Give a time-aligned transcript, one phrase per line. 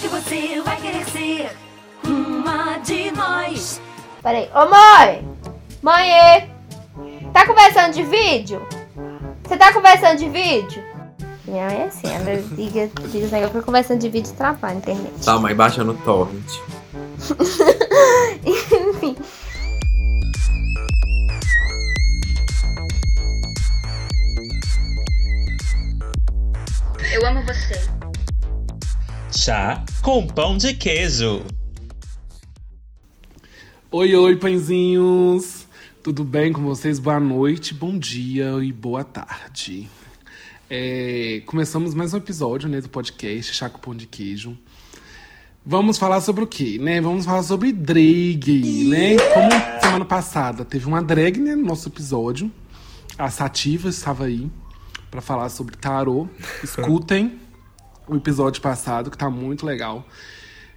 [0.00, 1.50] que você vai querer ser
[2.04, 3.80] uma de nós.
[4.22, 4.48] Peraí.
[4.54, 5.28] Ô, mãe!
[5.82, 6.50] Mãe!
[7.34, 8.66] Tá conversando de vídeo?
[9.44, 10.82] Você tá conversando de vídeo?
[11.44, 14.80] Minha mãe é assim, ela liga, liga os negócios conversando de vídeo e trabalha na
[14.80, 15.24] internet.
[15.24, 16.50] Tá, mãe, baixa no torrent.
[18.46, 19.16] Enfim.
[27.12, 27.89] Eu amo você.
[29.50, 31.42] Chá com pão de queijo.
[33.90, 35.66] Oi, oi, pãezinhos!
[36.04, 37.00] Tudo bem com vocês?
[37.00, 39.88] Boa noite, bom dia e boa tarde.
[40.70, 44.56] É, começamos mais um episódio né, do podcast Chaco Pão de Queijo.
[45.66, 46.78] Vamos falar sobre o quê?
[46.80, 47.00] Né?
[47.00, 49.16] Vamos falar sobre drag, né?
[49.34, 52.52] Como semana passada teve uma drag né, no nosso episódio.
[53.18, 54.48] A Sativa estava aí
[55.10, 56.28] para falar sobre tarô.
[56.62, 57.49] Escutem
[58.10, 60.06] o episódio passado, que tá muito legal.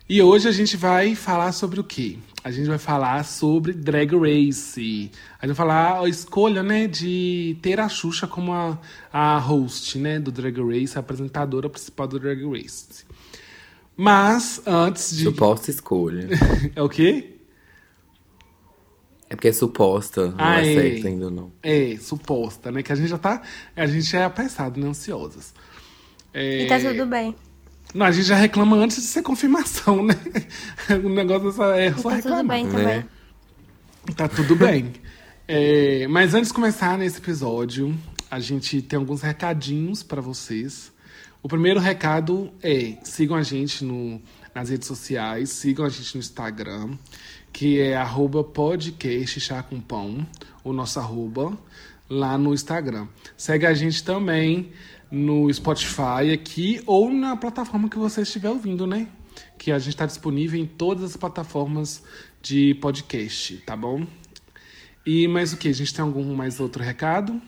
[0.08, 2.17] E hoje a gente vai falar sobre o quê?
[2.44, 5.09] A gente vai falar sobre Drag Race.
[5.39, 8.78] A gente vai falar a escolha, né, de ter a Xuxa como a,
[9.11, 13.06] a host, né, do Drag Race, a apresentadora principal do Drag Race.
[13.95, 15.23] Mas antes de.
[15.23, 16.28] Suposta escolha.
[16.76, 17.30] é o quê?
[19.30, 20.81] É porque é suposta, não Ah, é é.
[20.81, 21.52] certo ainda não.
[21.64, 22.84] É, suposta, né?
[22.84, 23.42] Que a gente já tá.
[23.76, 24.88] A gente é apressado, né?
[24.88, 25.54] Ansiosas.
[26.34, 27.36] É, E tá tudo bem.
[27.94, 30.16] Não, a gente já reclama antes de ser confirmação, né?
[31.03, 32.45] O negócio é só, é E só tá tudo reclamar.
[32.45, 32.72] bem né?
[32.72, 34.16] também.
[34.16, 34.94] Tá tudo bem.
[35.48, 37.95] É, mas antes de começar nesse episódio,
[38.31, 40.92] a gente tem alguns recadinhos para vocês.
[41.42, 44.22] O primeiro recado é: sigam a gente no,
[44.56, 46.98] nas redes sociais, sigam a gente no Instagram,
[47.52, 50.26] que é arroba podcast chá com pão,
[50.64, 51.58] o nosso arroba,
[52.09, 53.08] lá no Instagram.
[53.38, 54.72] Segue a gente também
[55.14, 59.08] no Spotify aqui ou na plataforma que você estiver ouvindo, né?
[59.59, 62.03] Que a gente está disponível em todas as plataformas
[62.42, 64.08] de podcast, tá bom?
[65.05, 65.67] E mais o que?
[65.67, 67.39] A gente tem algum mais outro recado?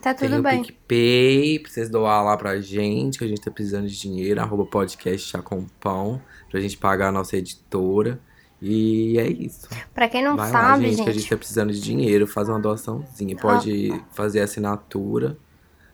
[0.00, 0.62] Tá Tem tudo o bem.
[0.62, 4.64] PicPay, pra vocês doar lá pra gente, que a gente tá precisando de dinheiro, arroba
[4.64, 8.18] podcast chá com pão, pra gente pagar a nossa editora.
[8.66, 9.68] E é isso.
[9.94, 12.26] Pra quem não Vai lá, sabe, gente, que a gente, gente tá precisando de dinheiro,
[12.26, 13.36] faz uma doaçãozinha.
[13.36, 15.36] Pode fazer assinatura.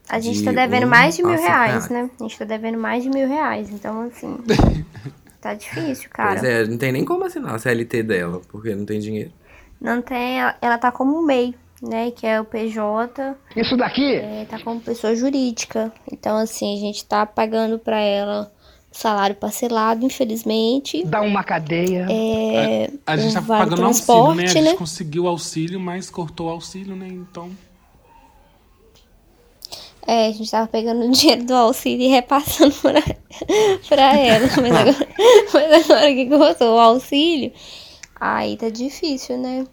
[0.08, 1.88] a gente de tá devendo um mais de mil reais, reais.
[1.88, 2.09] né?
[2.20, 3.70] A gente tá devendo mais de mil reais.
[3.70, 4.38] Então, assim.
[5.42, 6.38] tá difícil, cara.
[6.38, 9.32] Pois é, não tem nem como assinar a CLT dela, porque não tem dinheiro.
[9.80, 10.41] Não tem.
[10.41, 12.12] Ela, ela tá como MEI, né?
[12.12, 13.36] Que é o PJ.
[13.56, 15.92] Isso daqui É, tá como pessoa jurídica.
[16.12, 18.53] Então, assim, a gente tá pagando pra ela
[18.90, 21.04] salário parcelado, infelizmente.
[21.04, 22.06] dá uma cadeia.
[22.10, 24.44] É, A gente um tá vale pagando auxílio, transporte, né?
[24.44, 24.74] A gente né?
[24.74, 27.08] conseguiu auxílio, mas cortou o auxílio, né?
[27.08, 27.50] Então.
[30.06, 33.00] É, a gente tava pegando o dinheiro do auxílio e repassando pra,
[33.88, 34.46] pra ela.
[34.60, 35.08] Mas agora,
[35.54, 37.52] mas agora que cortou o auxílio,
[38.18, 39.64] aí tá difícil, né?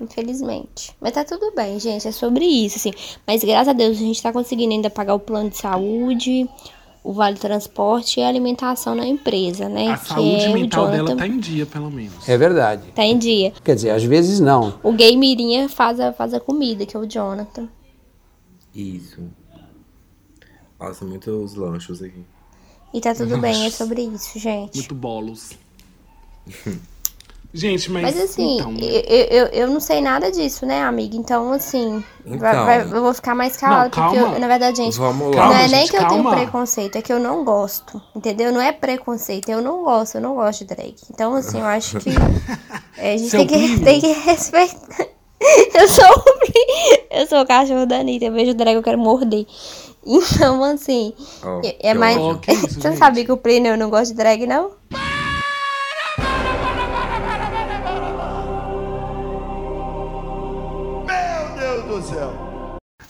[0.00, 0.94] Infelizmente.
[0.98, 2.08] Mas tá tudo bem, gente.
[2.08, 2.92] É sobre isso, assim.
[3.26, 6.48] Mas graças a Deus a gente tá conseguindo ainda pagar o plano de saúde,
[7.04, 9.88] o vale transporte e a alimentação na empresa, né?
[9.90, 11.16] A que saúde é mental dela Jonathan.
[11.16, 12.28] tá em dia, pelo menos.
[12.28, 12.92] É verdade.
[12.94, 13.52] Tá em dia.
[13.64, 14.78] Quer dizer, às vezes não.
[14.82, 17.68] O gay Mirinha faz a, faz a comida, que é o Jonathan.
[18.74, 19.20] Isso.
[20.78, 22.24] Passa muitos lanchos aqui.
[22.94, 23.76] E tá tudo bem, é Nossa.
[23.84, 24.76] sobre isso, gente.
[24.76, 25.52] Muito bolos.
[27.52, 28.02] gente, mas.
[28.02, 31.16] Mas assim, então, eu, eu, eu não sei nada disso, né, amiga?
[31.16, 32.64] Então, assim, vai- Então.
[32.66, 34.34] vai- eu vou ficar mais calada, Não, porque, calma.
[34.36, 35.36] eu, na verdade, gente, Vamos não lá.
[35.48, 36.30] Calma, é nem gente, que eu calma.
[36.30, 38.52] tenho preconceito, é que eu não gosto, entendeu?
[38.52, 40.94] Não é preconceito, eu não gosto, eu não gosto de drag.
[41.10, 42.10] Então, assim, eu acho que
[42.98, 44.78] é, a gente tem que, tem que respeitar.
[45.74, 46.04] Eu sou
[47.10, 49.44] eu sou o cachorro da Anitta, eu vejo drag, eu quero morder.
[50.06, 51.12] Então, assim,
[51.42, 52.16] Ó, é- mais...
[52.16, 52.40] ódio.
[52.54, 52.98] Isso, Você gente.
[52.98, 54.70] sabia que o Plínio eu não gosto de drag, não?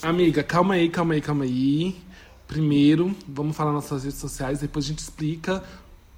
[0.03, 1.97] Amiga, calma aí, calma aí, calma aí.
[2.47, 5.63] Primeiro, vamos falar nas suas redes sociais, depois a gente explica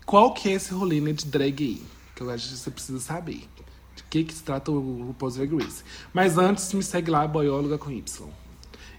[0.05, 1.83] qual que é esse rolê né, de drag aí.
[2.15, 3.49] Que eu acho que você precisa saber.
[3.95, 5.85] De que, que se trata o RuPaul's Drag Race.
[6.13, 8.29] Mas antes, me segue lá, boióloga com Y.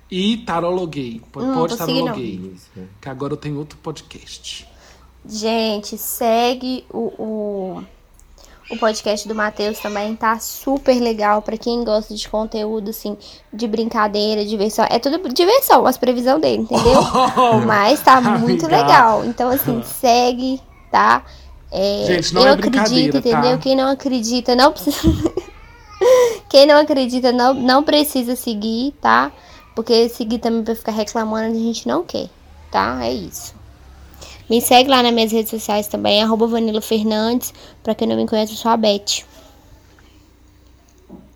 [0.09, 1.21] E tarologuei.
[1.31, 2.55] Pode, Não, pode tarologuei.
[3.01, 4.67] Que agora eu tenho outro podcast.
[5.27, 7.83] Gente, segue o, o,
[8.69, 13.15] o podcast do Matheus também, tá super legal pra quem gosta de conteúdo, assim,
[13.53, 14.85] de brincadeira, diversão.
[14.89, 17.01] É tudo diversão, as previsão dele, entendeu?
[17.65, 18.81] Mas tá muito Amiga.
[18.81, 19.25] legal.
[19.25, 20.59] Então, assim, segue,
[20.91, 21.23] tá?
[21.71, 23.41] É, Gente, não eu é acredito, entendeu?
[23.41, 23.57] tá?
[23.57, 24.99] Quem não acredita, não precisa.
[26.49, 29.31] Quem não acredita, não, não precisa seguir, tá?
[29.75, 32.29] Porque seguir também pra ficar reclamando, a gente não quer,
[32.71, 32.99] tá?
[33.03, 33.53] É isso.
[34.49, 37.53] Me segue lá nas minhas redes sociais também, arroba Vanilla Fernandes.
[37.83, 39.23] Pra quem não me conhece, eu sou a Beth.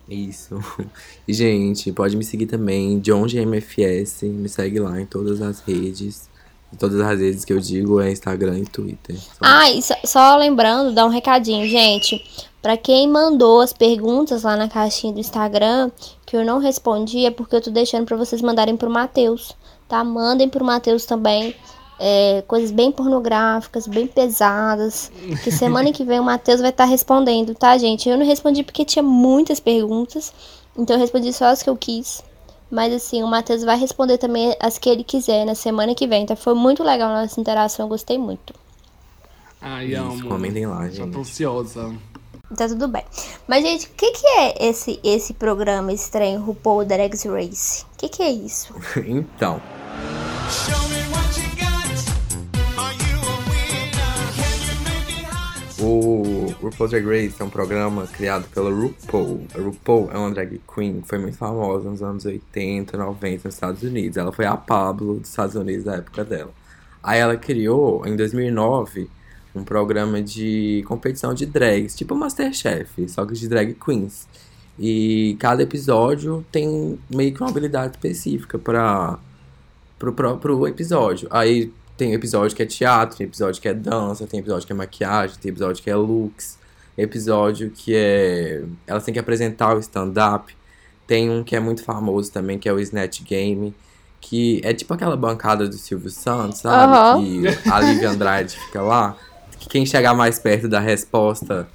[0.08, 0.58] Isso.
[1.28, 4.24] E, gente, pode me seguir também, JohnGMFS.
[4.24, 6.28] Me segue lá em todas as redes.
[6.72, 9.16] Em todas as redes que eu digo é Instagram e Twitter.
[9.16, 12.20] Só- Ah, e só, só lembrando, dá um recadinho, gente.
[12.60, 15.92] Pra quem mandou as perguntas lá na caixinha do Instagram,
[16.26, 19.52] que eu não respondi, é porque eu tô deixando pra vocês mandarem pro Matheus,
[19.88, 20.02] tá?
[20.02, 21.54] Mandem pro Matheus também.
[22.02, 25.12] É, coisas bem pornográficas, bem pesadas.
[25.44, 28.08] Que semana que vem o Matheus vai estar respondendo, tá, gente?
[28.08, 30.32] Eu não respondi porque tinha muitas perguntas.
[30.76, 32.24] Então eu respondi só as que eu quis.
[32.70, 36.24] Mas assim, o Matheus vai responder também as que ele quiser na semana que vem,
[36.24, 36.34] tá?
[36.34, 38.54] Foi muito legal a nossa interação, eu gostei muito.
[39.60, 40.28] Ai, Isso, amo.
[40.28, 41.12] comentem lá, Já gente.
[41.12, 41.94] tô ansiosa.
[42.56, 43.04] Tá tudo bem.
[43.46, 47.84] Mas, gente, o que, que é esse, esse programa estranho, RuPaul Drag Race?
[47.92, 48.74] O que, que é isso?
[49.06, 49.60] Então,
[50.50, 51.09] Show me
[55.82, 59.46] o RuPaul's Drag Race é um programa criado pela RuPaul.
[59.54, 63.54] A RuPaul é uma drag queen que foi muito famosa nos anos 80, 90 nos
[63.54, 64.16] Estados Unidos.
[64.16, 66.52] Ela foi a Pablo dos Estados Unidos da época dela.
[67.02, 69.08] Aí ela criou, em 2009,
[69.54, 74.28] um programa de competição de drags, tipo Masterchef, só que de drag queens.
[74.78, 79.18] E cada episódio tem meio que uma habilidade específica para
[79.98, 81.26] próprio episódio.
[81.30, 84.74] Aí tem episódio que é teatro, tem episódio que é dança, tem episódio que é
[84.74, 86.58] maquiagem, tem episódio que é looks,
[86.96, 88.62] episódio que é.
[88.86, 90.56] Elas têm que apresentar o stand-up.
[91.06, 93.74] Tem um que é muito famoso também, que é o Snatch Game.
[94.18, 97.42] Que é tipo aquela bancada do Silvio Santos, sabe?
[97.42, 99.16] Que a Lívia Andrade fica lá.
[99.58, 101.68] Que quem chegar mais perto da resposta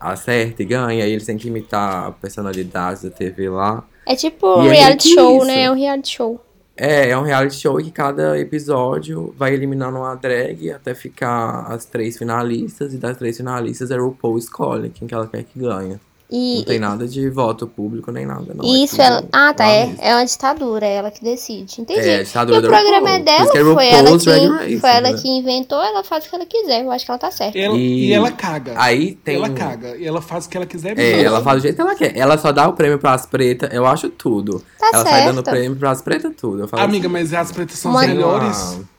[0.00, 1.06] acerta e ganha.
[1.06, 3.84] E eles têm que imitar personalidades da TV lá.
[4.06, 5.46] É tipo um E é reality que show, isso.
[5.46, 5.62] né?
[5.64, 6.45] É um reality show.
[6.76, 11.86] É, é um reality show que cada episódio vai eliminando uma drag até ficar as
[11.86, 12.92] três finalistas.
[12.92, 15.98] E das três finalistas, a RuPaul escolhe quem que ela quer que ganha.
[16.28, 18.64] E, Não tem nada de voto público nem nada, não.
[18.64, 19.24] e É isso tudo ela.
[19.32, 19.64] Ah, tá.
[19.64, 20.02] É, mesmo.
[20.02, 21.80] é uma ditadura, é ela que decide.
[21.80, 22.00] Entendi.
[22.00, 25.10] É, a ditadura e o programa é dela, é foi ela que, Race, foi ela
[25.12, 25.18] né?
[25.20, 26.82] que inventou, ela faz o que ela quiser.
[26.82, 27.56] Eu acho que ela tá certa.
[27.56, 28.06] Ela, e...
[28.08, 28.74] E- ela caga.
[28.76, 29.36] Aí tem.
[29.36, 29.96] Ela caga.
[29.96, 31.26] E ela faz o que ela quiser É, mesmo.
[31.26, 32.16] ela faz do jeito que ela quer.
[32.16, 34.60] Ela só dá o prêmio pras pretas, eu acho tudo.
[34.80, 36.62] Tá ela sai dando prêmio pras pretas tudo.
[36.62, 38.56] Eu falo Amiga, assim, mas as pretas são as melhores.
[38.80, 38.95] Ah,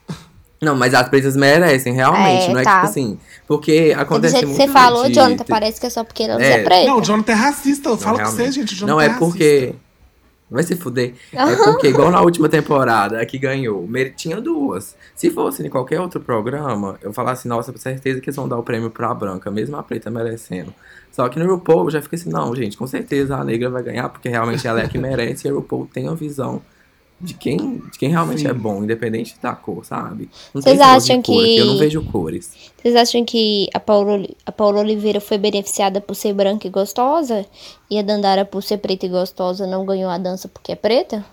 [0.60, 2.46] Não, mas as pretas merecem, realmente.
[2.50, 2.74] É, não é tá.
[2.76, 3.18] tipo assim.
[3.46, 6.24] Porque Do acontece jeito que muito você falou, de- Jonathan, parece que é só porque
[6.24, 6.50] ela É.
[6.60, 6.86] é preta.
[6.88, 7.88] Não, o Jonathan é racista.
[7.88, 8.44] Eu Não, falo com realmente.
[8.46, 8.72] você, gente.
[8.74, 9.24] O Jonathan Não, é racista.
[9.24, 9.74] porque.
[10.50, 11.12] Vai se fuder.
[11.32, 14.96] É porque, igual na última temporada, a que ganhou, tinha duas.
[15.14, 18.56] Se fosse em qualquer outro programa, eu falasse, nossa, com certeza que eles vão dar
[18.56, 20.72] o prêmio pra branca, mesmo a preta merecendo.
[21.12, 23.82] Só que no RuPaul eu já fiquei assim, não, gente, com certeza a negra vai
[23.82, 26.62] ganhar, porque realmente ela é a que merece e a RuPaul tem a visão
[27.20, 28.48] de quem, de quem realmente Sim.
[28.48, 30.28] é bom, independente da cor, sabe?
[30.54, 32.52] Não Vocês acham que- Eu não vejo cores.
[32.80, 37.44] Vocês acham que a Paula, a Paula Oliveira foi beneficiada por ser branca e gostosa?
[37.90, 41.24] E a Dandara, por ser preta e gostosa, não ganhou a dança porque é preta?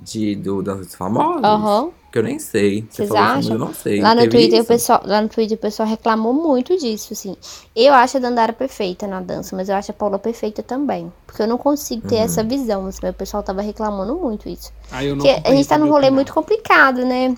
[0.00, 1.44] De, do Dança dos Famosos?
[1.44, 1.90] Aham.
[2.10, 2.82] Que eu nem sei.
[2.90, 3.52] Você Vocês falou assim, acham?
[3.52, 4.00] eu não sei.
[4.00, 7.36] Lá no, Teve Twitter, o pessoal, lá no Twitter o pessoal reclamou muito disso, assim.
[7.76, 11.12] Eu acho a Dandara perfeita na dança, mas eu acho a Paula perfeita também.
[11.26, 12.22] Porque eu não consigo ter Uhum.
[12.22, 14.72] essa visão, assim, o pessoal tava reclamando muito isso.
[14.90, 16.12] Aí eu não Porque a gente tá num rolê opinar.
[16.14, 17.36] muito complicado, né?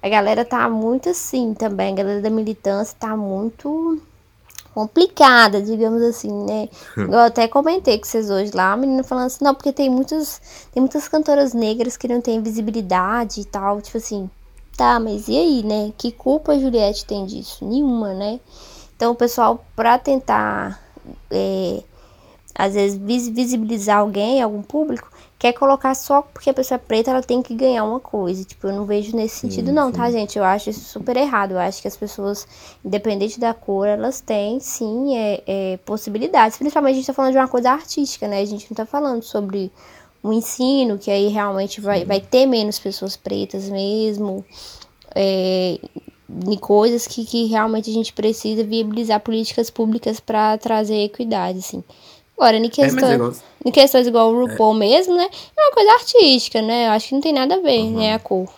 [0.00, 4.00] A galera tá muito assim também, a galera da militância tá muito
[4.74, 6.68] complicada, digamos assim, né?
[6.96, 10.40] Eu até comentei com vocês hoje lá, a menina falando assim, não, porque tem muitos,
[10.72, 14.28] tem muitas cantoras negras que não têm visibilidade e tal, tipo assim,
[14.76, 15.92] tá, mas e aí, né?
[15.96, 17.64] Que culpa a Juliette tem disso?
[17.64, 18.40] Nenhuma, né?
[18.96, 20.80] Então o pessoal, pra tentar,
[21.30, 21.82] é,
[22.54, 25.08] às vezes, vis- visibilizar alguém, algum público,
[25.44, 28.42] quer colocar só porque a pessoa é preta, ela tem que ganhar uma coisa.
[28.44, 30.38] Tipo, eu não vejo nesse sentido, não, tá, gente?
[30.38, 31.50] Eu acho isso super errado.
[31.50, 32.48] Eu acho que as pessoas,
[32.82, 36.56] independente da cor, elas têm, sim, é, é, possibilidades.
[36.56, 38.40] Principalmente a gente tá falando de uma coisa artística, né?
[38.40, 39.70] A gente não tá falando sobre
[40.22, 44.42] um ensino, que aí realmente vai, vai ter menos pessoas pretas mesmo.
[45.14, 45.78] É,
[46.46, 51.84] em coisas que, que realmente a gente precisa viabilizar políticas públicas para trazer equidade, assim.
[52.36, 55.28] Agora, em É, questão, mas é em questões igual o RuPaul mesmo, né?
[55.56, 56.88] É uma coisa artística, né?
[56.88, 57.96] Eu acho que não tem nada a ver, Uhum.
[57.98, 58.14] né?
[58.14, 58.48] A cor.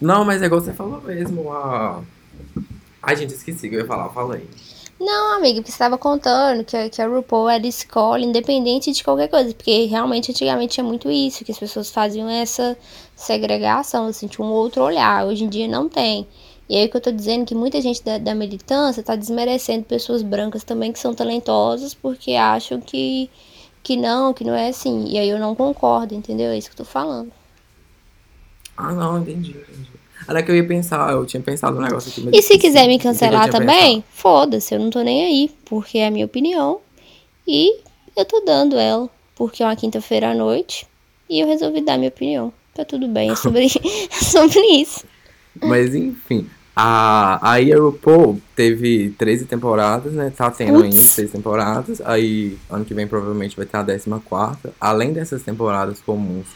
[0.00, 1.52] Não, mas é igual você falou mesmo.
[1.52, 2.00] A...
[3.02, 4.08] Ai, gente, esqueci o que eu ia falar.
[4.10, 4.46] Fala aí.
[4.98, 9.28] Não, amiga, porque você estava contando que, que a RuPaul era escola independente de qualquer
[9.28, 9.52] coisa.
[9.54, 12.76] Porque realmente, antigamente, tinha muito isso, que as pessoas faziam essa
[13.14, 15.26] segregação, assim, tinha um outro olhar.
[15.26, 16.26] Hoje em dia não tem.
[16.68, 19.14] E aí o que eu tô dizendo é que muita gente da, da militância tá
[19.14, 23.30] desmerecendo pessoas brancas também que são talentosas porque acham que,
[23.82, 25.04] que não, que não é assim.
[25.06, 26.50] E aí eu não concordo, entendeu?
[26.50, 27.30] É isso que eu tô falando.
[28.76, 29.96] Ah, não, entendi, entendi.
[30.28, 32.36] Era que eu ia pensar, eu tinha pensado um negócio aqui.
[32.36, 36.10] E se quiser me cancelar também, foda-se, eu não tô nem aí, porque é a
[36.10, 36.80] minha opinião.
[37.46, 37.80] E
[38.16, 40.86] eu tô dando ela, porque é uma quinta-feira à noite
[41.30, 42.52] e eu resolvi dar minha opinião.
[42.74, 43.66] Tá tudo bem, é sobre,
[44.10, 45.04] é sobre isso.
[45.62, 50.30] Mas enfim, a, aí a RuPaul teve 13 temporadas, né?
[50.36, 52.02] Tá tendo ainda 13 temporadas.
[52.04, 54.58] Aí ano que vem provavelmente vai ter a 14.
[54.80, 56.46] Além dessas temporadas comuns,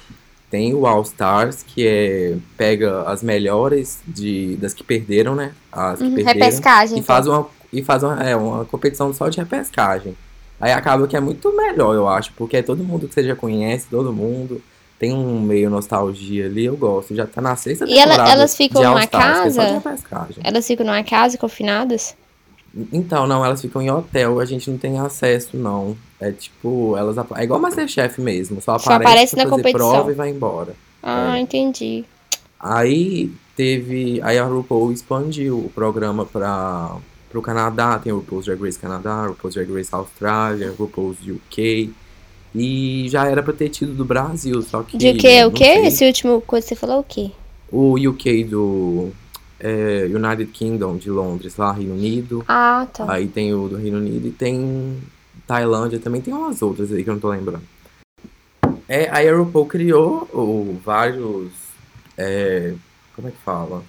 [0.50, 5.52] tem o All Stars, que é pega as melhores de, das que perderam, né?
[5.72, 6.38] As que Uhum, perderam.
[6.38, 10.14] repescagem, E faz uma, e faz uma, é, uma competição só de repescagem.
[10.60, 13.34] Aí acaba que é muito melhor, eu acho, porque é todo mundo que você já
[13.34, 14.60] conhece, todo mundo.
[15.00, 17.14] Tem um meio nostalgia ali, eu gosto.
[17.16, 19.82] Já tá na sexta E ela- temporada elas ficam de All numa casa?
[20.44, 22.14] Elas ficam numa casa confinadas?
[22.92, 25.96] Então, não, elas ficam em hotel, a gente não tem acesso, não.
[26.20, 29.90] É tipo, elas é igual Masterchef mesmo, só Só aparece, na competição.
[29.90, 30.74] prova e vai embora.
[31.02, 31.40] Ah, É.
[31.40, 32.04] entendi.
[32.60, 36.94] Aí teve, aí a RuPaul expandiu o programa para
[37.30, 41.92] pro Canadá, tem o RuPaul's Drag Race Canadá, RuPaul's Drag Race Austrália, RuPaul's UK.
[42.54, 45.44] E já era pra ter tido do Brasil, só que De o que?
[45.44, 45.64] O que?
[45.64, 45.86] sei.
[45.86, 47.30] Esse último coisa que você falou o quê?
[47.70, 49.10] O UK do
[49.60, 52.44] é, United Kingdom de Londres, lá Reino Unido.
[52.48, 53.12] Ah, tá.
[53.12, 54.98] Aí tem o do Reino Unido e tem
[55.46, 57.62] Tailândia também, tem umas outras aí que eu não tô lembrando.
[58.88, 61.52] É, a RuPaul criou o, vários.
[62.18, 62.74] é,
[63.14, 63.82] como é que fala?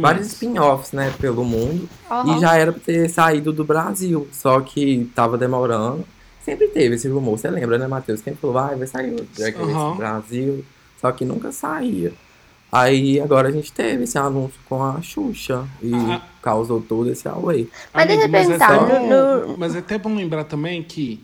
[0.00, 0.32] Vários Segmentos.
[0.32, 1.88] spin-offs, né, pelo mundo.
[2.10, 2.36] Aham.
[2.36, 4.28] E já era pra ter saído do Brasil.
[4.30, 6.04] Só que tava demorando.
[6.44, 8.20] Sempre teve esse rumor, você lembra, né, Matheus?
[8.20, 10.64] Quem falou, vai, vai sair o Drag Race do Brasil.
[11.00, 12.12] Só que nunca saía.
[12.70, 15.66] Aí agora a gente teve esse anúncio com a Xuxa.
[15.82, 16.22] E Ah.
[16.40, 17.68] causou todo esse away.
[17.92, 20.82] Mas deixa eu mas, é pensar, tão- no- no- mas é até bom lembrar também
[20.82, 21.22] que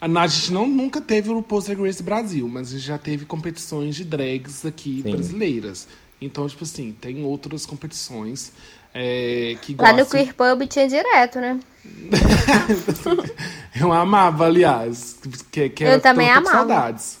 [0.00, 3.24] a, gente não, nunca teve o RuPaul's Drag Race Brasil, mas a gente já teve
[3.24, 5.10] competições de drags aqui Sim.
[5.12, 5.88] brasileiras.
[6.20, 8.52] Então, tipo assim, tem outras competições
[8.98, 10.06] é, que Lá no.
[10.06, 11.60] Queer Pub tinha direto, né?
[13.78, 15.18] Eu amava, aliás.
[15.50, 16.56] Que, que Eu era- também tô com amava.
[16.56, 17.18] saudades.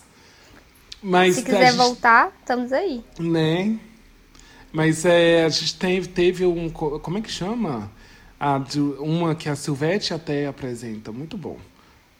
[1.02, 3.04] Mas Se quiser gente- voltar, estamos aí.
[3.18, 3.76] Né?
[4.72, 6.68] Mas é, a gente teve, teve um.
[6.70, 7.90] co- Como é que chama?
[8.38, 8.60] A,
[9.00, 11.12] uma que a Silvete até apresenta.
[11.12, 11.56] Muito bom.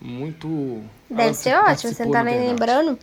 [0.00, 0.82] Muito.
[1.10, 2.98] Deve ser ótimo, você não tá nem lembrando?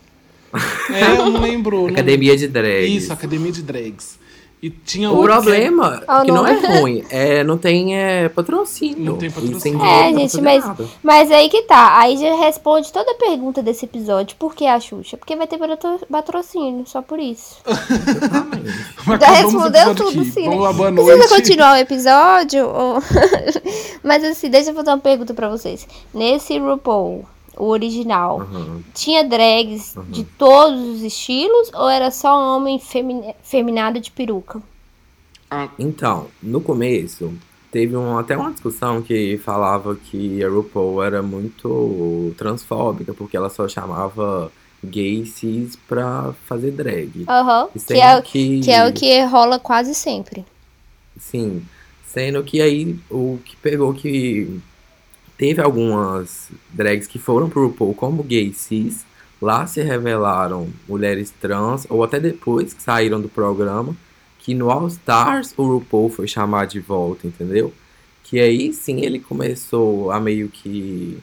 [0.92, 1.82] É, eu não lembro.
[1.86, 2.96] não- Academia de Drag.
[2.96, 4.18] Isso, Academia de Drags.
[4.64, 6.46] E tinha O problema, Ah, que não não.
[6.46, 9.04] é ruim, é não tem é, patrocínio.
[9.12, 9.84] Não tem patrocínio.
[9.84, 10.86] É, gente, mas, nada.
[11.02, 11.98] mas aí que tá.
[11.98, 14.34] Aí já responde toda a pergunta desse episódio.
[14.38, 15.18] Por que a Xuxa?
[15.18, 17.56] Porque vai ter patro- patrocínio, só por isso.
[19.20, 20.30] Já respondeu tudo, aqui.
[20.30, 20.44] sim.
[20.46, 22.66] Vamos lá, boa Precisa continuar o episódio?
[22.66, 23.02] ou-
[24.02, 25.86] Mas assim, deixa eu fazer uma pergunta pra vocês.
[26.14, 27.26] Nesse RuPaul,
[27.58, 28.82] o original, Uhum.
[28.94, 34.62] tinha drags de todos os estilos ou era só homem femi- feminado de peruca?
[35.50, 37.32] Ah, Então, no começo,
[37.70, 43.50] teve um, até uma discussão que falava que a RuPaul era muito transfóbica, porque ela
[43.50, 44.50] só chamava
[44.82, 47.24] gays cis pra fazer drag.
[47.28, 47.68] Aham.
[47.74, 50.44] E Que, é, que- que é o que rola quase sempre.
[51.18, 51.62] Sim.
[52.06, 54.60] Sendo que aí o que pegou que
[55.36, 59.04] teve algumas drags que foram pro RuPaul como gay cis,
[59.40, 63.96] lá se revelaram mulheres trans, ou até depois que saíram do programa,
[64.38, 67.72] que no All Stars o RuPaul foi chamar de volta, entendeu?
[68.22, 71.18] Que aí sim ele começou a meio que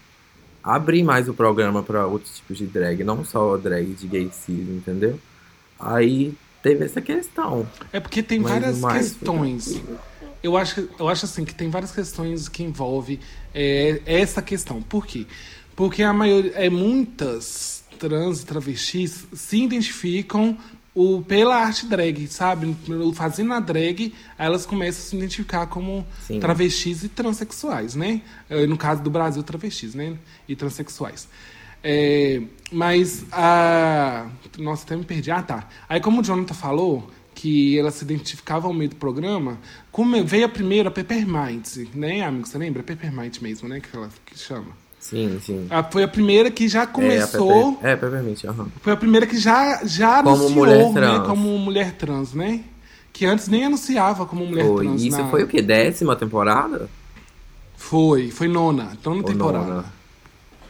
[0.63, 4.69] abrir mais o programa para outros tipos de drag, não só drag de gay cis,
[4.69, 5.19] entendeu?
[5.79, 7.67] Aí teve essa questão.
[7.91, 9.81] É porque tem Mas várias questões.
[10.43, 13.19] Eu acho, eu acho assim que tem várias questões que envolvem
[13.53, 14.81] é, essa questão.
[14.81, 15.25] Por quê?
[15.75, 20.57] Porque a maioria, é, muitas trans e travestis se identificam
[20.93, 22.75] o, pela arte drag, sabe?
[23.15, 26.39] Fazendo a drag, elas começam a se identificar como Sim.
[26.39, 28.21] travestis e transexuais, né?
[28.49, 30.17] Eh, No caso do Brasil, travestis, né?
[30.47, 31.29] E transexuais.
[31.83, 34.27] É, mas a.
[34.57, 35.31] Nossa, até me perdi.
[35.31, 35.67] Ah, tá.
[35.87, 37.09] Aí, como o Jonathan falou,
[37.41, 39.57] que ela se identificava ao meio do programa,
[39.91, 42.47] como veio a primeira, a Peppermint, né, amigo?
[42.47, 42.83] Você lembra?
[42.83, 43.79] Peppermint mesmo, né?
[43.79, 44.67] Que ela que chama.
[44.99, 45.65] Sim, sim.
[45.71, 47.51] Ah, foi a primeira que já começou.
[47.51, 48.67] É, a Pepper, é, Peppermint, aham.
[48.81, 50.93] Foi a primeira que já, já Como anunciou, mulher né?
[50.93, 51.27] trans.
[51.27, 52.63] Como mulher trans, né?
[53.11, 54.85] Que antes nem anunciava como mulher Foi.
[54.85, 55.01] trans.
[55.01, 55.63] Isso na- foi o quê?
[55.63, 56.87] Décima temporada?
[57.75, 59.65] Foi, foi nona, nona Ou temporada.
[59.65, 59.85] nona?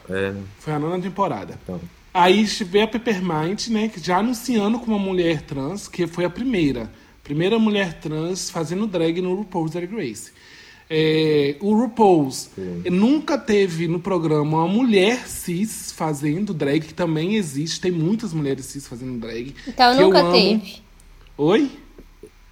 [0.09, 1.59] É, Foi a nona temporada.
[1.63, 1.81] então.
[2.13, 6.29] Aí veio a Peppermint, né, que já anunciando como uma mulher trans, que foi a
[6.29, 6.91] primeira.
[7.23, 10.31] Primeira mulher trans fazendo drag no RuPaul's Drag Race.
[10.89, 12.49] É, o RuPaul's
[12.91, 18.65] nunca teve no programa uma mulher cis fazendo drag, que também existe, tem muitas mulheres
[18.65, 19.55] cis fazendo drag.
[19.65, 20.33] Então nunca amo.
[20.33, 20.81] teve.
[21.37, 21.71] Oi?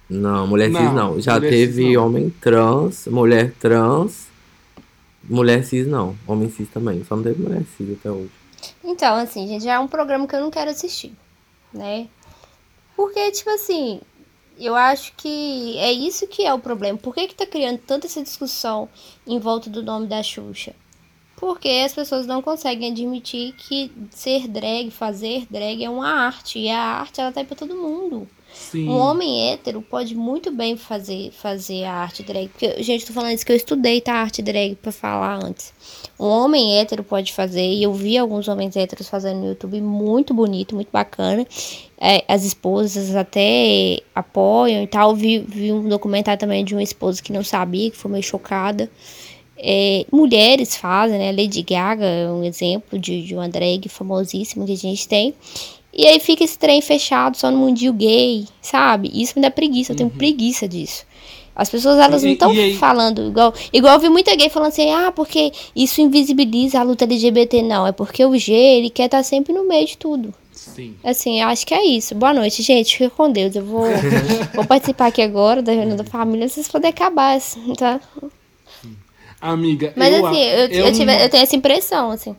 [0.08, 1.20] Não, mulher cis Não, não.
[1.20, 2.06] Já teve cis não.
[2.06, 4.28] homem trans, mulher trans,
[5.28, 6.16] mulher cis não.
[6.26, 7.04] Homem cis também.
[7.04, 8.39] Só não teve mulher cis até hoje.
[8.82, 11.12] Então, assim, gente, já é um programa que eu não quero assistir,
[11.72, 12.08] né?
[12.96, 14.00] Porque, tipo assim,
[14.58, 16.98] eu acho que é isso que é o problema.
[16.98, 18.88] Por que que tá criando tanta essa discussão
[19.26, 20.74] em volta do nome da Xuxa?
[21.36, 26.58] Porque as pessoas não conseguem admitir que ser drag, fazer drag é uma arte.
[26.58, 28.28] E a arte, ela tá aí pra todo mundo.
[28.52, 28.88] Sim.
[28.88, 32.48] Um homem hétero pode muito bem fazer, fazer a arte drag.
[32.48, 34.14] Porque, gente, tô falando isso que eu estudei, tá?
[34.14, 35.72] Arte drag pra falar antes.
[36.18, 40.34] Um homem hétero pode fazer, e eu vi alguns homens héteros fazendo no YouTube muito
[40.34, 41.46] bonito, muito bacana.
[42.00, 45.14] É, as esposas até apoiam e tal.
[45.14, 48.90] Vi, vi um documentário também de uma esposa que não sabia, que foi meio chocada.
[49.62, 51.32] É, mulheres fazem, né?
[51.32, 55.34] Lady Gaga é um exemplo de, de uma drag famosíssima que a gente tem.
[55.92, 59.10] E aí fica esse trem fechado só no mundinho gay, sabe?
[59.12, 61.04] Isso me dá preguiça, eu tenho preguiça disso.
[61.54, 63.52] As pessoas, elas E- não estão falando igual.
[63.72, 67.60] Igual eu vi muita gay falando assim, ah, porque isso invisibiliza a luta LGBT.
[67.62, 70.32] Não, é porque o G, ele quer estar sempre no meio de tudo.
[70.52, 70.94] Sim.
[71.02, 72.14] Assim, eu acho que é isso.
[72.14, 72.96] Boa noite, gente.
[72.96, 73.54] Fica com Deus.
[73.56, 73.84] Eu vou,
[74.54, 78.00] vou participar aqui agora da reunião da família, vocês poderem acabar, assim, tá?
[79.40, 82.36] Amiga, Mas eu, assim, eu, eu, eu tive- não- eu tenho essa impressão, assim.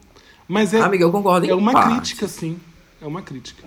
[0.48, 1.96] Mas é, Amiga, eu concordo é uma parte.
[1.96, 2.58] crítica, sim.
[3.02, 3.64] É uma crítica.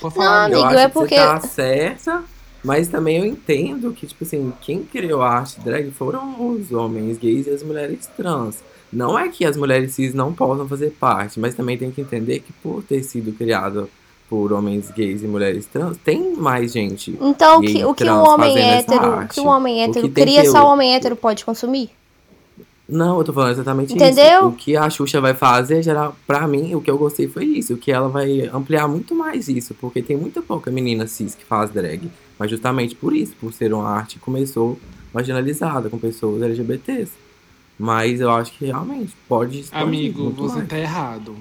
[0.00, 0.58] Pode Não, falar, amiga.
[0.60, 2.24] Eu Amigo, acho é que porque- você tá certa,
[2.62, 7.16] mas também eu entendo que, tipo assim, quem criou a arte drag foram os homens
[7.18, 8.62] gays e as mulheres trans.
[8.92, 12.40] Não é que as mulheres cis não possam fazer parte, mas também tem que entender
[12.40, 13.88] que por ter sido criado
[14.28, 17.16] por homens gays e mulheres trans, tem mais gente.
[17.20, 19.84] Então, o gay que, o que um trans homem hétero, o que um homem O
[19.84, 21.90] hétero que tem cria, que só o homem hétero pode consumir?
[22.86, 24.40] Não, eu tô falando exatamente Entendeu?
[24.40, 24.46] isso.
[24.48, 27.72] O que a Xuxa vai fazer, geral, pra mim, o que eu gostei foi isso.
[27.74, 29.72] O que ela vai ampliar muito mais isso.
[29.74, 32.10] Porque tem muita pouca menina cis que faz drag.
[32.38, 34.78] Mas justamente por isso, por ser uma arte que começou
[35.14, 37.12] marginalizada com pessoas LGBTs.
[37.78, 40.68] Mas eu acho que realmente pode Amigo, muito você mais.
[40.68, 41.36] tá errado.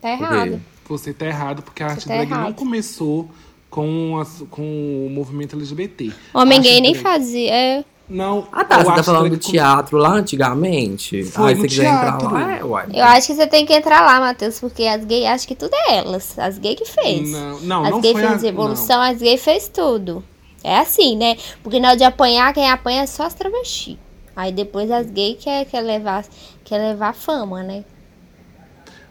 [0.00, 0.60] Tá errado.
[0.88, 2.54] Você tá errado porque a arte tá drag não errado.
[2.54, 3.30] começou
[3.70, 6.12] com, as- com o movimento LGBT.
[6.34, 7.52] Homem gay nem drag- fazia.
[7.52, 11.24] É, Não, Ah tá, você tá falando do teatro lá antigamente?
[11.24, 12.32] Foi ah, no você quiser entrar teatro.
[12.32, 12.86] lá, é, uai.
[12.94, 15.74] eu acho que você tem que entrar lá, Matheus, porque as gays acham que tudo
[15.74, 16.38] é elas.
[16.38, 17.30] As gays que fez.
[17.30, 20.24] Não, não, as não gays foi fez a- evolução, as gays fez tudo.
[20.64, 21.36] É assim, né?
[21.62, 23.98] Porque na hora de apanhar, quem apanha é só as travestis.
[24.34, 26.24] Aí depois as gays quer, quer, levar,
[26.64, 27.84] quer levar fama, né?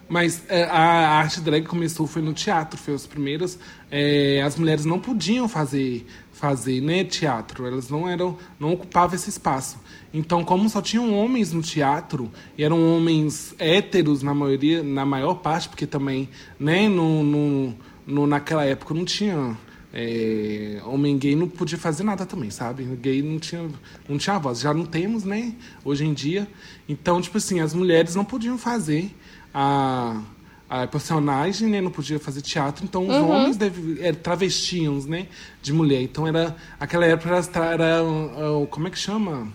[0.08, 3.58] Mas é, a arte drag começou foi no teatro, foi os primeiros.
[3.90, 6.06] é, as mulheres não podiam fazer
[6.38, 9.78] fazer né, teatro, elas não eram não ocupavam esse espaço.
[10.14, 15.34] Então, como só tinham homens no teatro e eram homens héteros na maioria, na maior
[15.34, 17.74] parte, porque também, né, no, no,
[18.06, 19.56] no- naquela época não tinha
[19.92, 22.84] é, homem gay não podia fazer nada também, sabe?
[22.84, 23.68] Gay não tinha,
[24.08, 24.60] não tinha voz.
[24.60, 25.54] Já não temos, né?
[25.84, 26.46] Hoje em dia.
[26.88, 29.10] Então, tipo assim, as mulheres não podiam fazer
[29.52, 30.20] a,
[30.68, 31.80] a personagem, né?
[31.80, 32.84] Não podia fazer teatro.
[32.84, 35.26] Então, os homens deve, é, travestiam, né?
[35.62, 36.02] De mulher.
[36.02, 36.56] Então, era...
[36.78, 37.64] Aquela época era...
[37.64, 39.48] era uh, uh, como é que chama?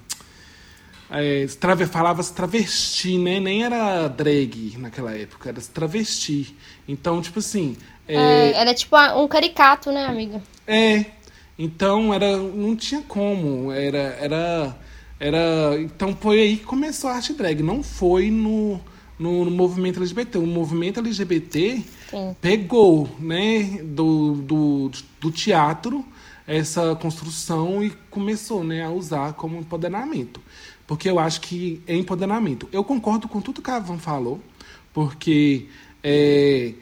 [1.12, 3.40] É, trave, falava-se travesti, né?
[3.40, 5.50] Nem era drag naquela época.
[5.50, 6.56] Era travesti.
[6.88, 7.78] Então, tipo assim...
[8.08, 10.42] É, era tipo um caricato, né, amiga?
[10.68, 11.06] É.
[11.58, 13.72] Então era, não tinha como.
[13.72, 14.78] Era, era,
[15.20, 15.80] era.
[15.80, 17.62] Então foi aí que começou a arte drag.
[17.62, 18.82] Não foi no,
[19.18, 20.38] no, no movimento LGBT.
[20.38, 22.36] O movimento LGBT Sim.
[22.42, 26.06] pegou, né, do, do, do teatro
[26.46, 30.42] essa construção e começou, né, a usar como empoderamento.
[30.86, 32.68] Porque eu acho que é empoderamento.
[32.72, 34.42] Eu concordo com tudo que a Van falou,
[34.94, 35.68] porque
[36.04, 36.74] é,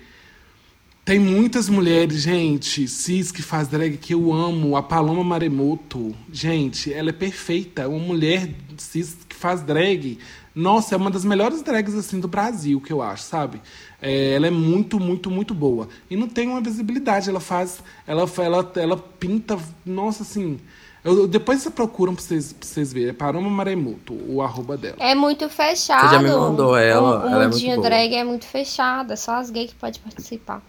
[1.03, 4.75] tem muitas mulheres, gente, cis que faz drag que eu amo.
[4.75, 7.87] A Paloma Maremoto, gente, ela é perfeita.
[7.89, 10.17] Uma mulher cis que faz drag.
[10.53, 13.61] Nossa, é uma das melhores drags assim do Brasil, que eu acho, sabe?
[14.01, 15.87] É, ela é muito, muito, muito boa.
[16.09, 17.29] E não tem uma visibilidade.
[17.29, 17.79] Ela faz.
[18.05, 19.57] Ela, ela, ela pinta.
[19.85, 20.59] Nossa, assim.
[21.03, 23.09] Eu, depois vocês procuram pra vocês, pra vocês verem.
[23.09, 24.97] É Paloma Maremoto, o arroba dela.
[24.99, 26.09] É muito fechado.
[26.09, 27.87] Você já me mandou ela, O, o ela é muito mundinho boa.
[27.89, 29.13] drag é muito fechado.
[29.13, 30.61] É só as gays que podem participar.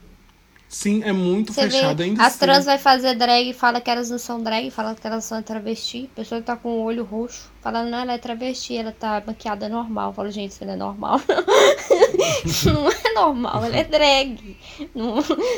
[0.72, 2.22] Sim, é muito Você fechada vê, ainda.
[2.22, 2.38] as assim.
[2.38, 5.42] trans vai fazer drag e fala que elas não são drag, fala que elas são
[5.42, 6.08] travesti.
[6.12, 9.68] A pessoa tá com o olho roxo, falando, não, ela é travesti, ela tá maquiada
[9.68, 10.08] normal.
[10.08, 11.20] Eu falo, gente, isso não é normal.
[12.64, 14.56] não é normal, ela é drag.
[14.94, 15.16] Não,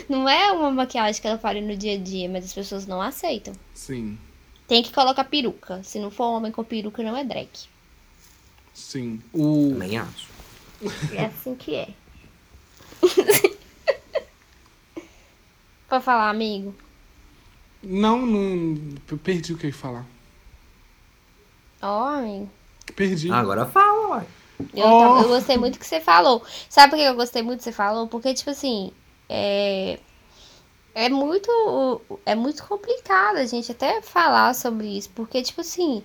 [0.09, 3.01] não é uma maquiagem que ela faria no dia a dia, mas as pessoas não
[3.01, 3.55] aceitam.
[3.73, 4.19] Sim,
[4.67, 5.81] Tem que colocar peruca.
[5.85, 7.49] Se não for homem com peruca, não é drag.
[8.73, 9.21] sim.
[9.33, 9.69] O...
[9.71, 10.29] Também acho.
[11.13, 11.89] É assim que é.
[15.89, 16.75] Pode falar, amigo.
[17.83, 18.79] Não, não.
[19.11, 20.07] eu Perdi o que eu ia falar.
[21.83, 22.51] Ó, amigo.
[22.97, 23.31] Perdi.
[23.31, 24.27] Ah, agora fala, uai.
[24.75, 25.01] Eu, Oh.
[25.01, 26.43] tava- eu gostei muito que você falou.
[26.69, 28.07] Sabe por que eu gostei muito que você falou?
[28.09, 28.93] Porque, tipo assim,
[29.29, 29.99] é.
[30.95, 31.51] É muito.
[32.25, 35.11] É muito complicado a gente até falar sobre isso.
[35.11, 36.03] Porque, tipo assim.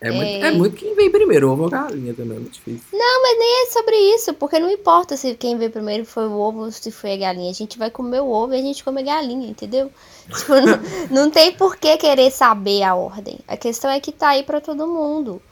[0.00, 0.40] É muito, É.
[0.40, 2.80] é muito quem vem primeiro, ovo ou galinha também, é muito difícil.
[2.90, 4.32] Não, mas nem é sobre isso.
[4.34, 7.50] Porque não importa se quem veio primeiro foi o ovo ou se foi a galinha.
[7.50, 9.90] A gente vai comer o ovo e a gente come a galinha, entendeu?
[10.30, 13.40] Tipo, não, não tem por que querer saber a ordem.
[13.48, 15.42] A questão é que tá aí pra todo mundo.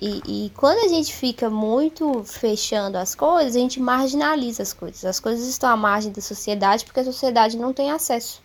[0.00, 5.04] E, e quando a gente fica muito fechando as coisas, a gente marginaliza as coisas.
[5.04, 8.40] As coisas estão à margem da sociedade porque a sociedade não tem acesso.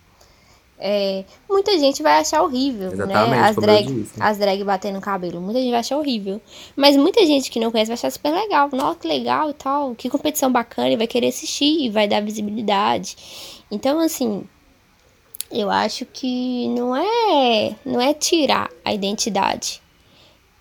[0.78, 3.40] É, muita gente vai achar horrível, Exatamente, né?
[3.40, 5.40] As drag, as drag batendo no cabelo.
[5.40, 6.40] Muita gente vai achar horrível.
[6.74, 8.68] Mas muita gente que não conhece vai achar super legal.
[8.72, 9.94] Nossa, que legal e tal.
[9.94, 10.90] Que competição bacana.
[10.90, 13.16] E vai querer assistir e vai dar visibilidade.
[13.70, 14.44] Então, assim,
[15.50, 19.80] eu acho que não é, não é tirar a identidade.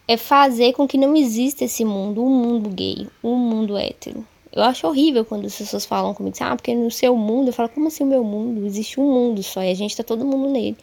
[0.08, 4.26] É fazer com que não exista esse mundo, um mundo gay, um mundo hétero.
[4.54, 7.70] Eu acho horrível quando as pessoas falam comigo, ah, porque no seu mundo, eu falo,
[7.70, 8.64] como assim o meu mundo?
[8.68, 10.78] Existe um mundo só e a gente tá todo mundo nele.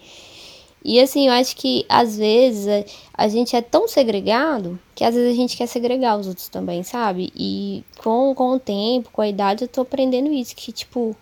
[0.85, 5.15] E assim, eu acho que às vezes a, a gente é tão segregado que às
[5.15, 7.33] vezes a gente quer segregar os outros também, sabe?
[7.37, 11.15] E com, com o tempo, com a idade, eu tô aprendendo isso, que tipo,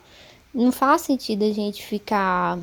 [0.54, 2.58] não faz sentido a gente ficar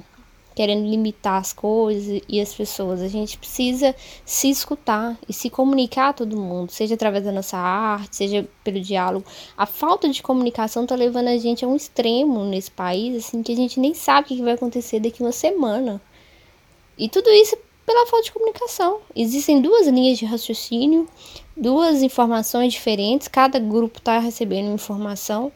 [0.55, 3.01] querendo limitar as coisas e as pessoas.
[3.01, 3.93] A gente precisa
[4.25, 8.79] se escutar e se comunicar a todo mundo, seja através da nossa arte, seja pelo
[8.79, 9.25] diálogo.
[9.57, 13.51] A falta de comunicação tá levando a gente a um extremo nesse país, assim, que
[13.51, 16.01] a gente nem sabe o que vai acontecer daqui uma semana.
[16.97, 18.99] E tudo isso pela falta de comunicação.
[19.15, 21.07] Existem duas linhas de raciocínio,
[21.55, 25.51] duas informações diferentes, cada grupo está recebendo informação.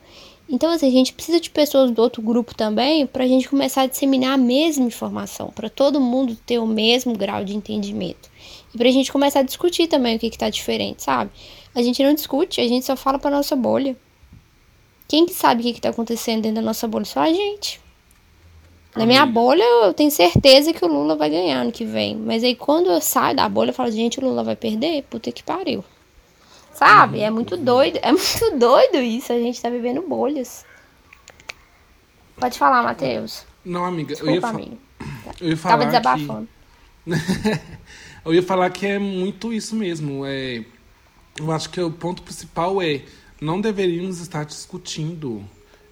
[0.51, 3.83] Então, assim, a gente precisa de pessoas do outro grupo também para a gente começar
[3.83, 8.31] a disseminar a mesma informação, para todo mundo ter o mesmo grau de entendimento.
[8.73, 11.29] E para a gente começar a discutir também o que está diferente, sabe?
[11.75, 13.95] A gente não discute, a gente só fala para nossa bolha.
[15.07, 17.05] Quem que sabe o que está acontecendo dentro da nossa bolha?
[17.05, 17.79] Só a gente.
[18.95, 22.15] Na minha bolha, eu tenho certeza que o Lula vai ganhar ano que vem.
[22.15, 25.03] Mas aí quando eu saio da bolha, eu falo, gente, o Lula vai perder?
[25.03, 25.83] Puta que pariu.
[26.79, 27.19] Sabe?
[27.19, 27.99] É muito doido.
[28.01, 29.33] É muito doido isso.
[29.33, 30.65] A gente tá vivendo bolhas.
[32.37, 33.45] Pode falar, Matheus.
[33.65, 34.77] Não, amiga, eu ia, Desculpa, amigo.
[35.41, 36.47] eu ia falar Tava desabafando.
[37.03, 37.11] que...
[38.23, 40.25] eu ia falar que é muito isso mesmo.
[40.25, 40.63] É...
[41.37, 43.01] Eu acho que o ponto principal é
[43.41, 45.43] não deveríamos estar discutindo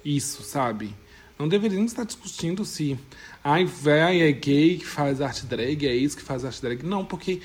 [0.05, 0.95] isso, sabe?
[1.37, 2.97] Não deveríamos estar discutindo se
[3.43, 6.83] ai, véi, é gay que faz arte drag, é isso que faz arte drag.
[6.83, 7.41] Não, porque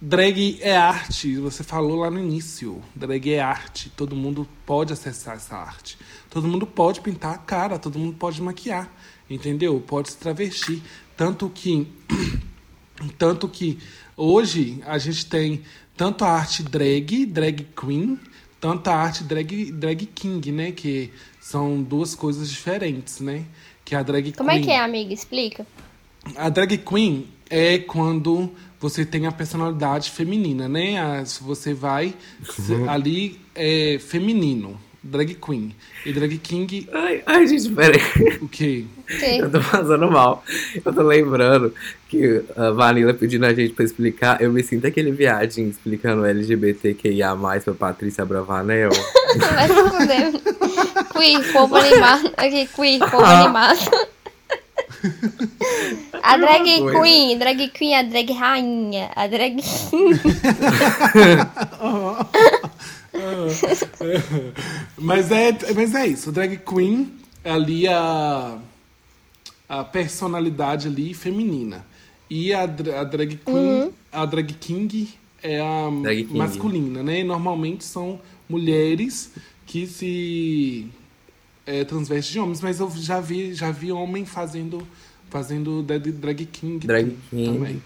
[0.00, 1.36] drag é arte.
[1.36, 2.82] Você falou lá no início.
[2.94, 3.90] Drag é arte.
[3.90, 5.98] Todo mundo pode acessar essa arte.
[6.30, 8.92] Todo mundo pode pintar a cara, todo mundo pode maquiar,
[9.28, 9.80] entendeu?
[9.80, 10.82] Pode se travestir.
[11.16, 11.88] Tanto que
[13.16, 13.78] tanto que
[14.16, 15.62] hoje a gente tem
[15.96, 18.20] tanto a arte drag, drag queen,
[18.60, 20.72] tanto a arte drag, drag king, né?
[20.72, 23.46] Que são duas coisas diferentes, né?
[23.84, 24.60] Que a drag Como queen.
[24.60, 25.14] é que é, amiga?
[25.14, 25.66] Explica.
[26.36, 28.50] A drag queen é quando
[28.88, 31.22] você tem a personalidade feminina, né?
[31.42, 35.74] Você vai se- ali é feminino, drag queen.
[36.04, 38.00] E drag king, Ai, ai, gente, peraí.
[38.40, 38.84] o quê?
[39.08, 40.44] Que- Eu tô passando mal.
[40.84, 41.72] Eu tô lembrando
[42.08, 44.40] que a Vanilla pedindo a gente pra explicar.
[44.40, 48.90] Eu me sinto aquele viadinho explicando LGBTQIA pra Patrícia Bravanel.
[49.54, 50.32] Vai se fuder.
[51.12, 52.32] Queer, povo animado.
[52.36, 53.44] Aqui, queer, povo Ah.
[53.44, 54.06] animado.
[56.22, 59.10] A drag queen, drag queen é a drag rainha.
[59.14, 59.56] A drag
[64.98, 67.12] Mas é, mas é isso, drag queen
[67.44, 68.58] é ali a,
[69.68, 71.86] a personalidade ali feminina.
[72.28, 75.08] E a, a drag queen, a drag king
[75.42, 76.36] é a Drag king.
[76.36, 77.22] masculina, né?
[77.22, 79.32] Normalmente são mulheres
[79.64, 80.88] que se
[81.66, 84.86] é, transvestem de homens, mas eu já vi, já vi homem fazendo
[85.28, 87.52] fazendo drag, drag king Drag king.
[87.58, 87.82] também.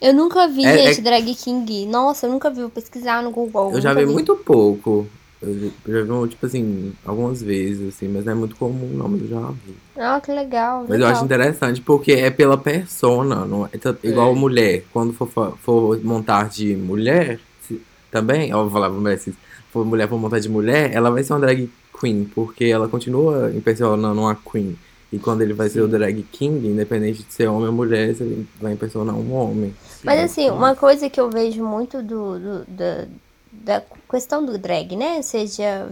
[0.00, 1.86] Eu nunca vi, É- gente, drag king.
[1.86, 2.60] Nossa, eu nunca vi.
[2.60, 3.72] Vou pesquisar no Google.
[3.72, 5.06] Eu já nunca vi muito pouco.
[5.40, 5.54] Eu
[5.86, 9.28] já vi, tipo assim, algumas vezes, assim, mas não é muito comum, não, mas eu
[9.28, 9.76] já vi.
[9.96, 10.80] Ah, que legal.
[10.80, 11.12] Mas eu legal.
[11.12, 14.84] acho interessante porque é pela persona, não é tanto- igual mulher.
[14.92, 17.38] Quando for, for montar de mulher,
[17.68, 19.34] se- também, ó, vou falar pra mulher, se
[19.76, 23.50] for mulher for montar de mulher, ela vai ser uma drag queen, porque ela continua
[23.54, 24.76] impersonando uma queen.
[25.12, 28.46] E quando ele vai ser o drag king, independente de ser homem ou mulher, ele
[28.60, 29.74] vai impressionar um homem.
[30.02, 33.06] Mas assim, uma coisa que eu vejo muito do, do- da,
[33.52, 35.22] da questão do drag, né?
[35.22, 35.88] Seja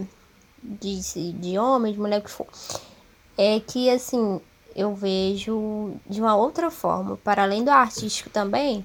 [0.62, 2.46] de, de homem, de mulher, o que for.
[3.38, 4.40] É que, assim,
[4.74, 8.84] eu vejo de uma outra forma, para além do artístico também,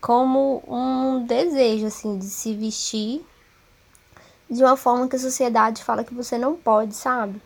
[0.00, 3.22] como um desejo, assim, de se vestir
[4.50, 7.40] de uma forma que a sociedade fala que você não pode, sabe?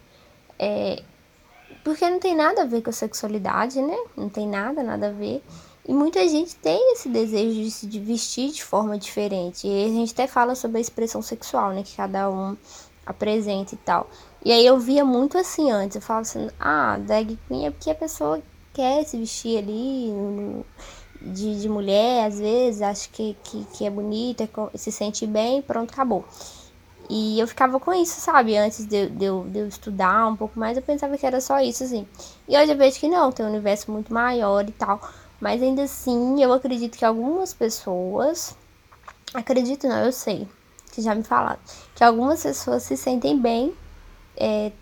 [0.58, 1.02] É,
[1.82, 3.96] porque não tem nada a ver com a sexualidade, né?
[4.16, 5.42] Não tem nada, nada a ver.
[5.88, 9.66] E muita gente tem esse desejo de se vestir de forma diferente.
[9.66, 11.82] E a gente até fala sobre a expressão sexual, né?
[11.82, 12.56] Que cada um
[13.06, 14.08] apresenta e tal.
[14.44, 15.96] E aí eu via muito assim antes.
[15.96, 18.42] Eu falava assim, ah, drag queen é porque a pessoa
[18.74, 20.12] quer se vestir ali
[21.20, 25.92] de, de mulher, às vezes, acha que, que, que é bonita, se sente bem, pronto,
[25.92, 26.24] acabou.
[27.10, 28.56] E eu ficava com isso, sabe?
[28.56, 31.60] Antes de, eu- de, de eu estudar um pouco mais, eu pensava que era só
[31.60, 32.06] isso, assim.
[32.48, 35.00] E hoje eu vejo que não, tem um universo muito maior e tal.
[35.40, 38.56] Mas ainda assim, eu acredito que algumas pessoas.
[39.34, 40.46] Acredito não, eu sei.
[40.92, 41.58] Que já me falaram.
[41.96, 43.74] Que algumas pessoas se sentem bem
[44.36, 44.72] é,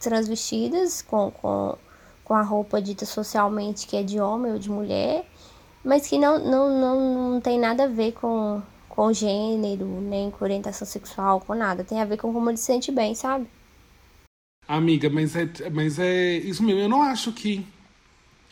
[0.00, 1.76] transvestidas com, com,
[2.24, 5.26] com a roupa dita socialmente que é de homem ou de mulher.
[5.84, 8.60] Mas que não, não, não, não tem nada a ver com,
[8.98, 11.84] com gênero, nem com orientação sexual, com nada.
[11.84, 13.46] Tem a ver com como ele se sente bem, sabe?
[14.66, 16.80] Amiga, mas é, mas é isso mesmo.
[16.80, 17.64] Eu não acho que,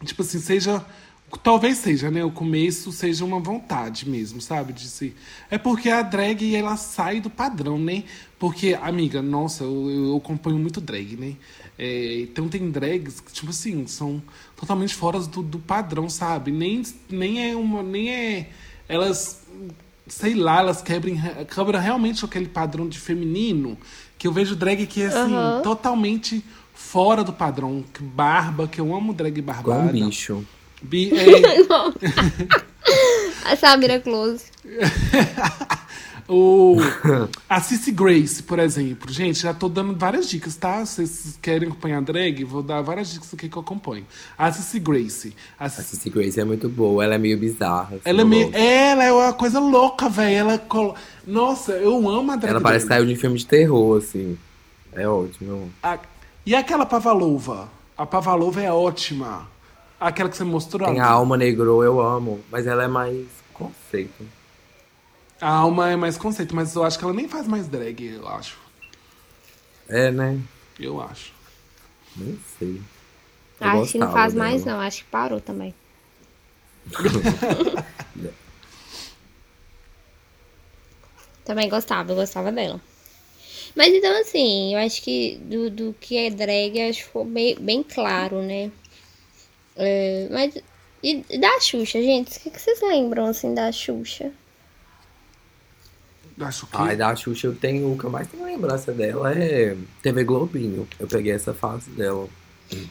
[0.04, 0.87] tipo assim, seja.
[1.42, 2.24] Talvez seja, né?
[2.24, 4.72] O começo seja uma vontade mesmo, sabe?
[4.72, 5.16] De se...
[5.50, 8.04] É porque a drag, ela sai do padrão, né?
[8.38, 11.35] Porque, amiga, nossa, eu, eu acompanho muito drag, né?
[11.76, 14.22] É, então tem drags que, tipo assim, são
[14.54, 16.52] totalmente fora do, do padrão, sabe?
[16.52, 17.82] Nem, nem é uma.
[17.82, 18.50] Nem é.
[18.88, 19.44] Elas
[20.07, 21.21] sei lá, elas quebrem,
[21.55, 23.77] quebram realmente aquele padrão de feminino,
[24.19, 25.61] que eu vejo drag que é assim, Aham.
[25.62, 27.85] totalmente fora do padrão.
[27.92, 29.97] Que Barba, que eu amo drag Igual barbada.
[29.97, 30.45] um bicho.
[30.83, 31.66] Bi- é,
[33.53, 34.45] A Samira Close.
[36.29, 36.77] o,
[37.49, 39.11] a Cissy Grace, por exemplo.
[39.12, 40.85] Gente, já tô dando várias dicas, tá?
[40.85, 44.05] Se vocês querem acompanhar drag, vou dar várias dicas aqui que eu acompanho.
[44.37, 45.35] A Cissy Grace.
[45.59, 47.97] A A Cissy Grace é muito boa, ela é meio bizarra.
[47.97, 50.37] assim, Ela é, meio, ela é uma coisa louca, velho.
[50.37, 50.95] Ela colo...
[51.27, 54.37] Nossa, eu amo a drag Ela parece que saiu de filme de terror, assim.
[54.93, 55.71] É ótimo.
[55.83, 55.99] A-
[56.45, 57.69] E aquela Pavalova?
[57.97, 59.49] A Pavalova é ótima.
[59.99, 60.87] Aquela que você mostrou.
[60.89, 62.41] Tem a Alma Negro, eu amo.
[62.51, 64.25] Mas ela é mais conceito.
[65.40, 68.27] A alma é mais conceito, mas eu acho que ela nem faz mais drag, eu
[68.27, 68.59] acho.
[69.88, 70.40] É, né?
[70.79, 71.33] Eu acho.
[72.16, 72.81] Nem sei.
[73.61, 74.79] Eu Acho que não faz mais, dela.
[74.79, 74.85] não.
[74.85, 75.75] Acho que parou também.
[81.44, 82.81] também gostava, eu gostava dela.
[83.75, 87.57] Mas então, assim, eu acho que do, do que é drag, acho que ficou bem,
[87.57, 88.70] bem claro, né?
[89.77, 90.57] É, mas.
[91.03, 92.37] E e da Xuxa, gente?
[92.37, 94.33] O que, que vocês lembram, assim, da Xuxa?
[96.37, 96.66] Que.
[96.72, 97.92] Ai, da Xuxa eu tenho.
[97.92, 100.87] O que eu mais tenho lembrança dela é TV Globinho.
[101.01, 102.29] Eu peguei essa fase dela.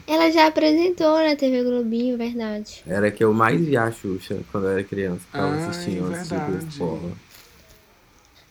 [0.06, 2.82] Ela já apresentou na TV Globinho, verdade.
[2.86, 5.20] Era que eu mais via a Xuxa quando eu era criança.
[5.26, 6.68] Ficava Ai, assistindo antes de pra verdade.
[6.68, 7.12] escola.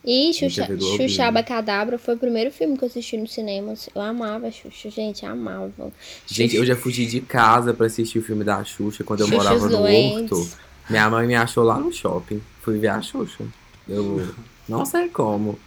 [0.05, 0.67] E Xuxa.
[0.97, 3.73] Xuxa Abacadabra foi o primeiro filme que eu assisti no cinema.
[3.93, 5.91] Eu amava Xuxa, gente, amava.
[6.27, 9.37] Gente, eu já fugi de casa pra assistir o filme da Xuxa quando eu Xuxa
[9.37, 10.31] morava no doentes.
[10.31, 10.57] Horto.
[10.89, 12.39] Minha mãe me achou lá no shopping.
[12.61, 13.43] Fui ver a Xuxa.
[13.89, 14.33] Eu
[14.67, 15.57] não sei como.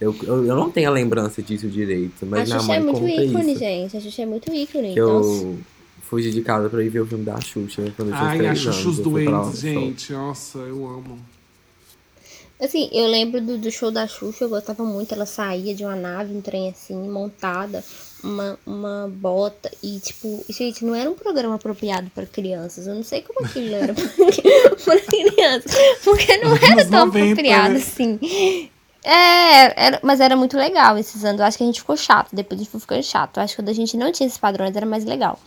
[0.00, 2.84] Eu, eu, eu não tenho a lembrança disso direito, mas a minha Xuxa é mãe
[2.84, 3.58] muito conta ícone, isso.
[3.60, 3.96] gente.
[3.96, 4.92] A Xuxa é muito ícone.
[4.94, 5.28] Que Nossa.
[5.44, 5.58] eu
[6.02, 8.54] fugi de casa pra ir ver o filme da Xuxa quando eu tinha Ai, a
[8.54, 8.86] Xuxa anos.
[8.86, 10.12] os doentes, gente.
[10.12, 11.18] Nossa, eu amo.
[12.58, 15.12] Assim, eu lembro do, do show da Xuxa, eu gostava muito.
[15.12, 17.84] Ela saía de uma nave, um trem assim, montada,
[18.24, 19.70] uma, uma bota.
[19.82, 22.86] E, tipo, gente, não era um programa apropriado pra crianças.
[22.86, 24.04] Eu não sei como aquilo era pra
[25.06, 25.76] crianças.
[26.02, 27.78] Porque não era tão 90, apropriado né?
[27.78, 28.70] assim.
[29.04, 31.40] É, era, mas era muito legal esses anos.
[31.40, 32.34] Eu acho que a gente ficou chato.
[32.34, 33.36] Depois a gente foi ficando chato.
[33.36, 35.38] Eu acho que quando a gente não tinha esses padrões era mais legal.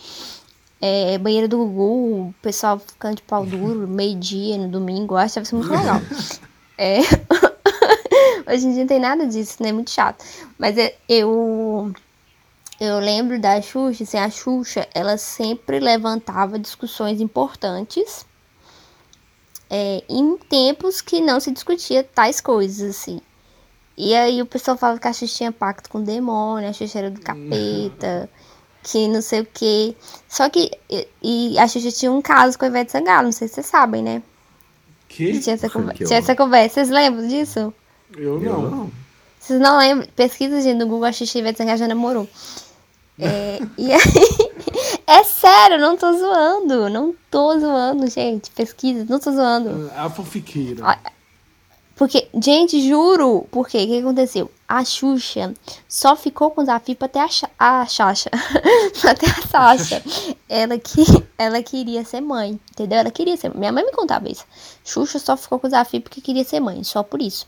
[0.79, 5.15] É, banheiro do Gugu, o pessoal ficando de pau duro, meio-dia, no domingo.
[5.15, 5.99] Eu acho que deve ser muito legal.
[6.79, 6.99] É.
[8.49, 9.73] Hoje em dia não tem nada disso, né?
[9.73, 10.23] Muito chato.
[10.57, 11.91] Mas é- eu.
[12.79, 18.25] Eu lembro da Xuxa, assim, a Xuxa, ela sempre levantava discussões importantes
[19.69, 23.19] é, em tempos que não se discutia tais coisas, assim.
[23.97, 26.99] E aí o pessoal fala que a Xuxa tinha pacto com o demônio, a Xuxa
[26.99, 28.29] era do capeta,
[28.81, 29.93] que não sei o quê.
[30.29, 30.71] Só que.
[30.89, 33.65] E, e a Xuxa tinha um caso com a Ivete Sangalo, não sei se vocês
[33.67, 34.23] sabem, né?
[35.19, 35.37] Que?
[35.39, 36.75] Tinha essa, conver- Que tinha essa conversa.
[36.75, 37.73] Vocês lembram disso?
[38.15, 38.61] Eu Eu não.
[38.71, 38.91] não.
[39.37, 40.07] Vocês não lembram?
[40.15, 42.25] Pesquisa, gente, no Google, a Ivete Sangalo já namorou.
[43.19, 43.99] É, e aí,
[45.05, 46.89] é sério, não tô zoando.
[46.89, 48.49] Não tô zoando, gente.
[48.51, 49.91] Pesquisa, não tô zoando.
[49.93, 50.85] A fofiqueira.
[50.85, 50.97] Ah,
[51.97, 53.45] Porque, gente, juro.
[53.51, 54.49] Porque o que aconteceu?
[54.69, 55.51] A Xuxa
[55.87, 57.19] só ficou com o desafio ter
[57.57, 58.29] a, a Xaxa.
[59.15, 60.03] ter a Sasha.
[60.47, 61.01] Ela, que,
[61.39, 62.99] ela queria ser mãe, entendeu?
[62.99, 64.45] Ela queria ser Minha mãe me contava isso.
[64.85, 67.47] Xuxa só ficou com o desafio porque queria ser mãe, só por isso.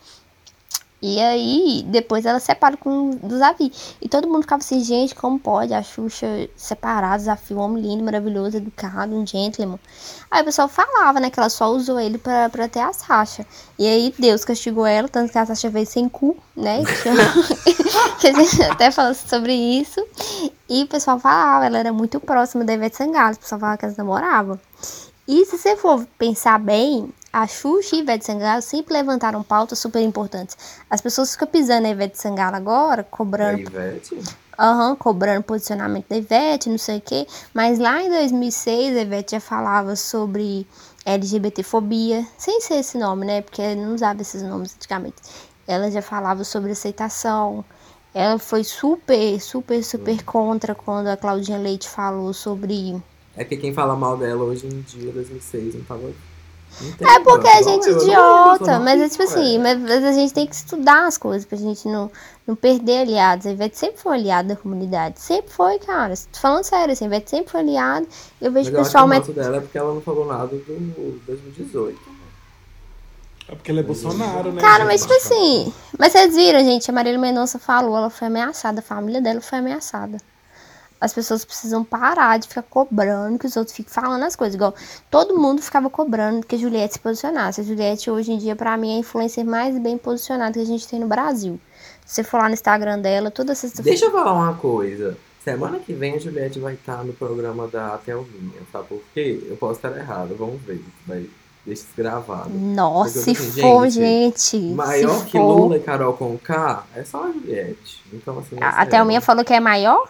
[1.02, 3.72] E aí, depois ela separa com o desafio.
[4.00, 8.04] E todo mundo ficava assim, gente, como pode a Xuxa separar desafio, um homem lindo,
[8.04, 9.80] maravilhoso, educado, um gentleman.
[10.30, 13.48] Aí o pessoal falava, né, que ela só usou ele pra, pra ter a Sasha.
[13.80, 16.84] E aí Deus castigou ela, tanto que a Sasha veio sem cu, né?
[16.86, 17.10] Que,
[18.22, 20.06] que a gente até falou sobre isso.
[20.70, 23.86] E o pessoal falava, ela era muito próxima da Ivete Sangalo, o pessoal falava que
[23.86, 24.60] elas namoravam.
[25.28, 29.80] E se você for pensar bem, a Xuxa e a Ivete Sangalo sempre levantaram pautas
[29.80, 30.58] super importantes.
[30.90, 34.18] As pessoas ficam pisando na Ivete Sangalo agora, A cobrando Ivete?
[34.60, 37.26] Aham, cobrando posicionamento da Ivete, não sei o quê.
[37.54, 40.68] Mas lá em 2006, a Ivete já falava sobre
[41.06, 43.42] LGBTfobia, sem ser esse nome, né?
[43.42, 45.16] Porque não usava esses nomes antigamente.
[45.68, 47.64] Ela já falava sobre aceitação.
[48.14, 53.02] Ela foi super, super, super contra quando a Claudinha Leite falou sobre.
[53.36, 56.12] É que quem fala mal dela hoje em dia, 2006, não tava.
[56.98, 60.48] Tem É porque a gente é idiota, mas é tipo assim, mas a gente tem
[60.48, 62.12] que estudar as coisas pra gente não,
[62.48, 63.46] não perder aliados.
[63.46, 65.20] A Ivete sempre foi aliada da comunidade.
[65.20, 66.14] Sempre foi, cara.
[66.32, 68.06] Tô falando sério, assim, a Ivete sempre foi aliada.
[68.42, 70.02] Eu Mas vejo eu o pessoal acho que o ranço dela é porque ela não
[70.02, 72.00] falou nada do 2018.
[73.48, 74.62] É porque ela é Bolsonaro, né?
[74.62, 75.74] Cara, mas tipo assim.
[76.00, 79.60] Mas vocês viram, gente, a Marília Mendonça falou, ela foi ameaçada, a família dela foi
[79.60, 80.18] ameaçada.
[81.02, 84.54] As pessoas precisam parar de ficar cobrando que os outros fiquem falando as coisas.
[84.54, 84.76] Igual
[85.10, 87.60] todo mundo ficava cobrando que a Juliette se posicionasse.
[87.60, 90.66] A Juliette, hoje em dia, pra mim, é a influencer mais bem posicionada que a
[90.66, 91.60] gente tem no Brasil.
[92.06, 93.90] Se você for lá no Instagram dela, toda sexta-feira.
[93.90, 95.18] Deixa eu falar uma coisa.
[95.44, 99.44] Semana que vem a Juliette vai estar no programa da Thelminha, sabe por quê?
[99.50, 100.86] Eu posso estar errado, vamos ver.
[101.08, 101.26] Vai,
[101.66, 102.52] deixa isso gravado.
[102.52, 104.58] Nossa, se tô for, assim, gente.
[104.76, 105.56] Maior que for.
[105.56, 108.04] Lula e Carol com K é só a Juliette.
[108.14, 108.92] Então, assim, é A, a sério.
[108.92, 110.08] Thelminha falou que é maior?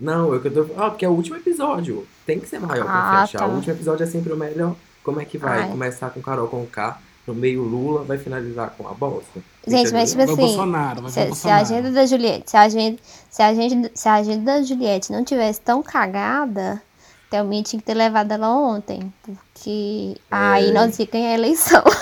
[0.00, 0.66] Não, eu que tô.
[0.76, 2.06] Ah, porque é o último episódio.
[2.26, 3.38] Tem que ser maior pra Ah, fechar.
[3.38, 3.46] tá.
[3.46, 4.74] O último episódio é sempre o melhor.
[5.02, 5.62] Como é que vai?
[5.62, 5.68] Ai.
[5.70, 9.40] Começar com Carol com K, no meio Lula, vai finalizar com a bosta.
[9.66, 10.42] Gente, mas tipo Vai assim.
[10.46, 11.62] Bolsonaro, vai Se, se a Bolsonaro.
[11.62, 12.98] agenda da Juliette, se a agenda,
[13.30, 16.82] se a agenda, se a agenda da Juliette não tivesse tão cagada,
[17.30, 19.12] Thelminha tinha que ter levado ela ontem.
[19.22, 21.82] Porque aí nós ia ganhar a eleição.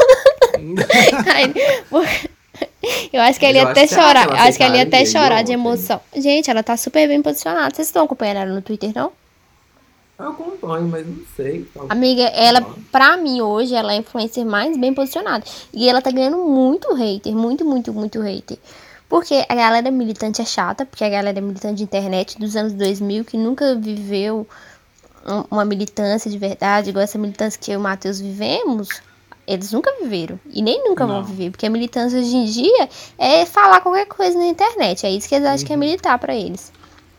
[1.34, 1.52] Aí,
[1.90, 2.06] por-
[3.12, 4.26] eu acho que ela ia até chorar.
[4.28, 6.00] Eu acho que ela ia até chorar de emoção.
[6.16, 7.74] Gente, ela tá super bem posicionada.
[7.74, 9.12] Vocês estão acompanhando ela no Twitter, não?
[10.18, 11.66] Eu acompanho, mas não sei.
[11.74, 15.44] tal- Amiga, ela, pra mim, hoje, ela é a influencer mais bem posicionada.
[15.72, 18.58] E ela tá ganhando muito hater, muito, muito, muito hater.
[19.08, 23.24] Porque a galera militante é chata, porque a galera militante de internet dos anos 2000,
[23.24, 24.46] que nunca viveu
[25.26, 28.88] um- uma militância de verdade, igual essa militância que eu e o Matheus vivemos,
[29.46, 30.38] eles nunca viveram.
[30.50, 31.24] E nem nunca vão Não.
[31.24, 31.50] viver.
[31.50, 35.04] Porque a militância hoje em dia é falar qualquer coisa na internet.
[35.06, 36.72] É isso que eles acham que é militar pra eles.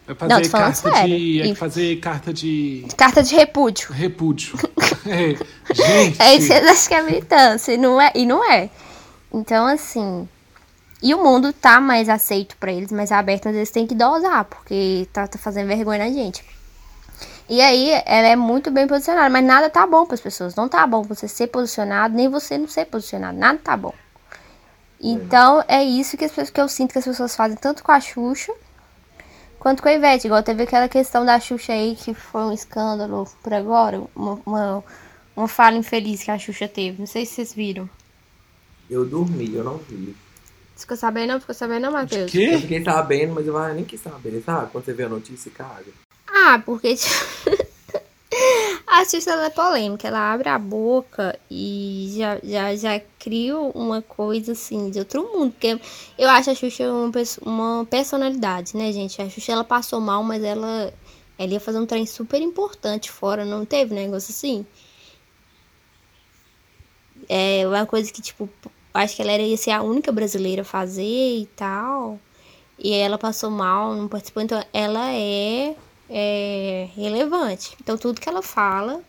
[0.08, 1.18] Não, fazer tô falando carta sério.
[1.18, 1.42] de.
[1.42, 3.92] É E- fazer carta de Carta de repúdio.
[3.94, 4.58] repúdio.
[5.06, 5.36] É,
[5.74, 6.22] Gente.
[6.22, 8.70] É isso que eles acham que é militância, e não é, e não é.
[9.34, 10.28] Então, assim.
[11.02, 14.46] E o mundo tá mais aceito pra eles, mais aberto, mas eles têm que dosar,
[14.46, 16.42] porque tá, tá fazendo vergonha na gente.
[17.50, 20.56] E aí, ela é muito bem posicionada, mas nada tá bom pras pessoas.
[20.56, 23.38] Não tá bom você ser posicionado, nem você não ser posicionado.
[23.38, 23.94] Nada tá bom.
[25.00, 27.92] Então, é isso que, as pessoas, que eu sinto que as pessoas fazem, tanto com
[27.92, 28.54] a Xuxa,
[29.60, 30.28] quanto com a Ivete.
[30.28, 34.84] Igual teve aquela questão da Xuxa aí, que foi um escândalo por agora, uma, uma,
[35.36, 37.00] uma fala infeliz que a Xuxa teve.
[37.00, 37.90] Não sei se vocês viram.
[38.90, 40.16] Eu dormi, eu não vi.
[40.76, 41.40] Ficou sabendo não?
[41.40, 42.22] Ficou sabendo não, Matheus?
[42.22, 42.58] Eu Que?
[42.60, 44.72] fiquei sabendo, mas eu nem quis saber, sabe?
[44.72, 45.92] Quando você vê a notícia caga.
[46.36, 46.96] Ah, porque
[48.88, 50.08] a Xuxa ela é polêmica.
[50.08, 55.52] Ela abre a boca e já, já, já cria uma coisa assim de outro mundo.
[55.52, 55.80] Porque
[56.18, 57.12] eu acho a Xuxa uma,
[57.44, 59.22] uma personalidade, né, gente?
[59.22, 60.92] A Xuxa ela passou mal, mas ela,
[61.38, 63.46] ela ia fazer um trem super importante fora.
[63.46, 64.66] Não teve negócio assim?
[67.30, 68.50] É uma coisa que, tipo,
[68.94, 72.20] acho que ela ia ser a única brasileira a fazer e tal.
[72.78, 74.44] E ela passou mal, não participou.
[74.44, 75.76] Então, ela é,
[76.14, 77.76] é relevante.
[77.82, 79.02] Então, tudo que ela fala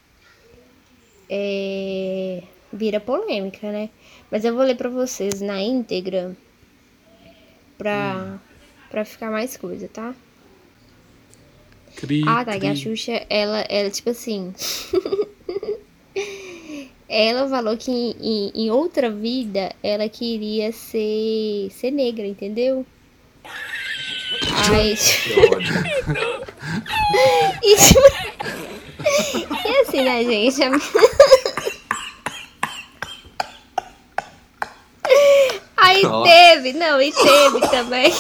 [1.29, 2.43] é,
[2.73, 3.91] vira polêmica, né?
[4.31, 6.37] Mas eu vou ler pra vocês na íntegra
[7.79, 8.39] pra,
[8.91, 10.15] pra ficar mais coisa, tá?
[11.97, 12.59] Cri, Ah, tá.
[12.59, 12.77] Que a cri.
[12.77, 14.53] Xuxa, ela, ela tipo assim.
[17.09, 22.85] ela falou que em, em- em outra vida ela queria ser, ser negra, entendeu?
[24.57, 25.85] Aí, Que ódio.
[27.63, 28.01] e, tipo,
[29.69, 30.61] e assim, né, gente?
[35.77, 36.31] Aí, Nossa, Nossa.
[36.31, 38.13] teve, não, e teve também.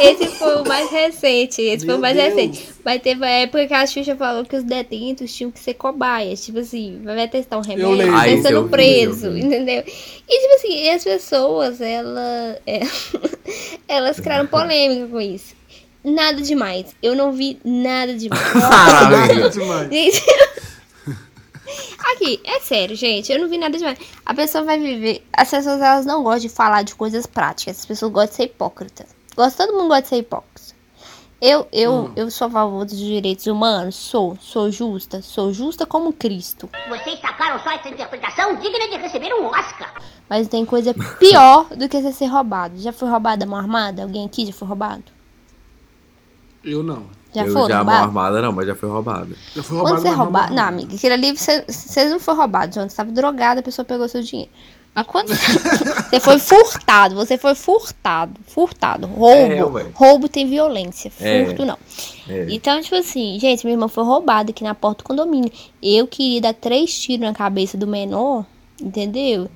[0.00, 1.60] Esse foi o mais recente.
[1.62, 2.34] Esse foi o Meu mais Deus.
[2.34, 2.68] recente.
[2.84, 6.44] Mas teve a época que a Xuxa falou que os detentos tinham que ser cobaias.
[6.44, 9.40] Tipo assim, vai testar um remédio, isso eu vi, preso, vi.
[9.40, 9.82] entendeu?
[10.28, 12.80] E tipo assim, as pessoas, ela, é,
[13.88, 15.56] elas criaram polêmica com isso.
[16.04, 16.86] Nada demais.
[17.02, 18.54] Eu não vi nada demais.
[18.54, 19.50] Maravilha.
[19.50, 20.24] Demais.
[22.12, 23.98] Aqui, é sério, gente, eu não vi nada demais.
[24.24, 25.22] A pessoa vai viver.
[25.32, 27.80] As pessoas elas não gostam de falar de coisas práticas.
[27.80, 29.17] As pessoas gostam de ser hipócrita.
[29.38, 30.74] Gosta, todo mundo gosta de ser hipócrita.
[31.40, 33.94] Eu, eu, eu sou a favor dos direitos humanos?
[33.94, 34.36] Sou.
[34.40, 35.22] Sou justa?
[35.22, 36.68] Sou justa como Cristo.
[36.88, 39.94] Vocês sacaram só essa interpretação digna de receber um Oscar.
[40.28, 42.80] Mas tem coisa pior do que você ser roubado.
[42.80, 44.02] Já foi roubada a mão armada?
[44.02, 45.04] Alguém aqui já foi roubado?
[46.64, 47.06] Eu não.
[47.32, 48.02] Já eu foi já mão roubado?
[48.08, 49.36] armada não, mas já foi roubado.
[49.54, 50.02] Eu fui Quando roubado.
[50.02, 50.52] você é roubado.
[50.52, 52.88] Não, amiga, aquilo ali você, você não foi roubado, João.
[52.88, 54.50] Você estava drogado, a pessoa pegou seu dinheiro.
[54.98, 55.28] Mas quando
[56.10, 58.32] você foi furtado, você foi furtado.
[58.48, 59.06] Furtado.
[59.24, 59.76] É, Roubo.
[59.76, 59.86] ué.
[59.94, 61.12] roubo tem violência.
[61.20, 61.44] É.
[61.46, 61.78] Furto não.
[62.28, 62.46] É.
[62.50, 65.52] Então, tipo assim, gente, minha irmã foi roubada aqui na porta do condomínio.
[65.80, 68.44] Eu queria dar três tiros na cabeça do menor,
[68.82, 69.48] entendeu?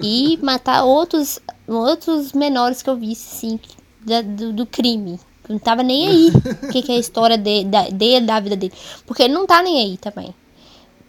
[0.00, 3.60] E matar outros, outros menores que eu visse, sim,
[4.04, 5.18] da- do, do crime.
[5.48, 6.28] Não tava nem aí
[6.62, 8.72] o que, que é a história de- da- dele, da vida dele.
[9.04, 10.32] Porque ele não tá nem aí também.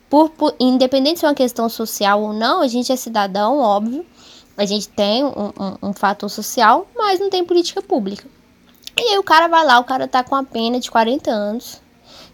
[0.10, 4.06] Por, por- independente se é uma questão social ou não, a gente é cidadão, óbvio.
[4.56, 5.30] A gente tem um,
[5.60, 8.26] um- um fator social, mas não tem política pública.
[8.98, 11.82] E aí o cara vai lá, o cara tá com a pena de 40 anos.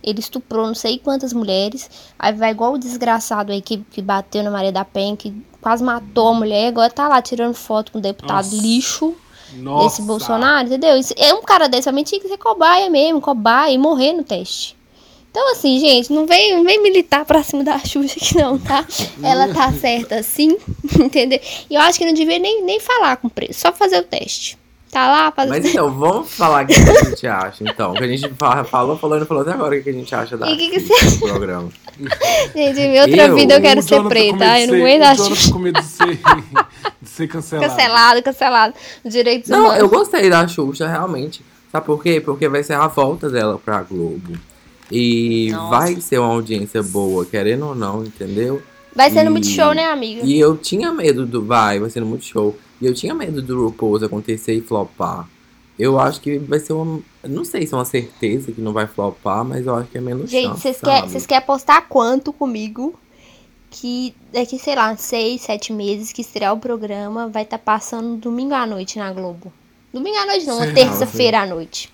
[0.01, 1.89] Ele estuprou não sei quantas mulheres.
[2.17, 5.83] Aí vai igual o desgraçado aí que, que bateu na Maria da Penha, que quase
[5.83, 6.67] matou a mulher.
[6.67, 8.55] Agora tá lá tirando foto com o deputado Nossa.
[8.61, 9.15] lixo
[9.55, 9.83] Nossa.
[9.85, 10.91] desse Bolsonaro, entendeu?
[11.17, 14.77] É um cara desse, realmente tinha que ser cobaia mesmo, cobaia e morrer no teste.
[15.35, 18.85] Então, assim, gente, não vem, não vem militar pra cima da Xuxa aqui não, tá?
[19.23, 20.55] Ela tá certa sim,
[20.99, 21.39] entendeu?
[21.67, 24.03] E eu acho que não devia nem, nem falar com o preço, só fazer o
[24.03, 24.59] teste.
[24.91, 27.93] Tá lá, fazer Mas então, vamos falar o que a gente acha, então.
[27.95, 30.37] Que a gente fa- falou, falou, não falou até agora o que a gente acha
[30.37, 31.69] da E o que que você do programa.
[32.55, 35.05] Gente, em outra Eu- vida eu quero O ser preta, medo eu não aguento o
[35.05, 35.51] a Xuxa.
[35.51, 36.19] com medo de ser,
[37.01, 37.69] de ser cancelado.
[37.71, 38.73] Cancelado, cancelado.
[39.03, 39.79] Direitos Não, humanos.
[39.79, 41.43] eu gostei da Xuxa, realmente.
[41.71, 42.21] Sabe por quê?
[42.21, 44.37] Porque vai ser a volta dela pra Globo.
[44.95, 45.69] E Nossa.
[45.69, 48.61] vai ser uma audiência boa, querendo ou não, entendeu?
[48.95, 50.21] Vai ser no E- Multishow, né, amiga?
[50.23, 51.43] E eu tinha medo do.
[51.43, 52.55] Vai, vai ser no Multishow.
[52.79, 55.27] E eu tinha medo do RuPaul's acontecer e flopar.
[55.79, 57.01] Eu acho que vai ser uma.
[57.23, 60.01] Não sei se é uma certeza que não vai flopar, mas eu acho que é
[60.01, 62.93] menos Gente, vocês querem querem apostar quanto comigo?
[63.71, 68.53] Que daqui, sei lá, seis, sete meses que estrear o programa vai estar passando domingo
[68.53, 69.51] à noite na Globo.
[69.91, 71.92] Domingo à noite não, uma terça-feira à noite.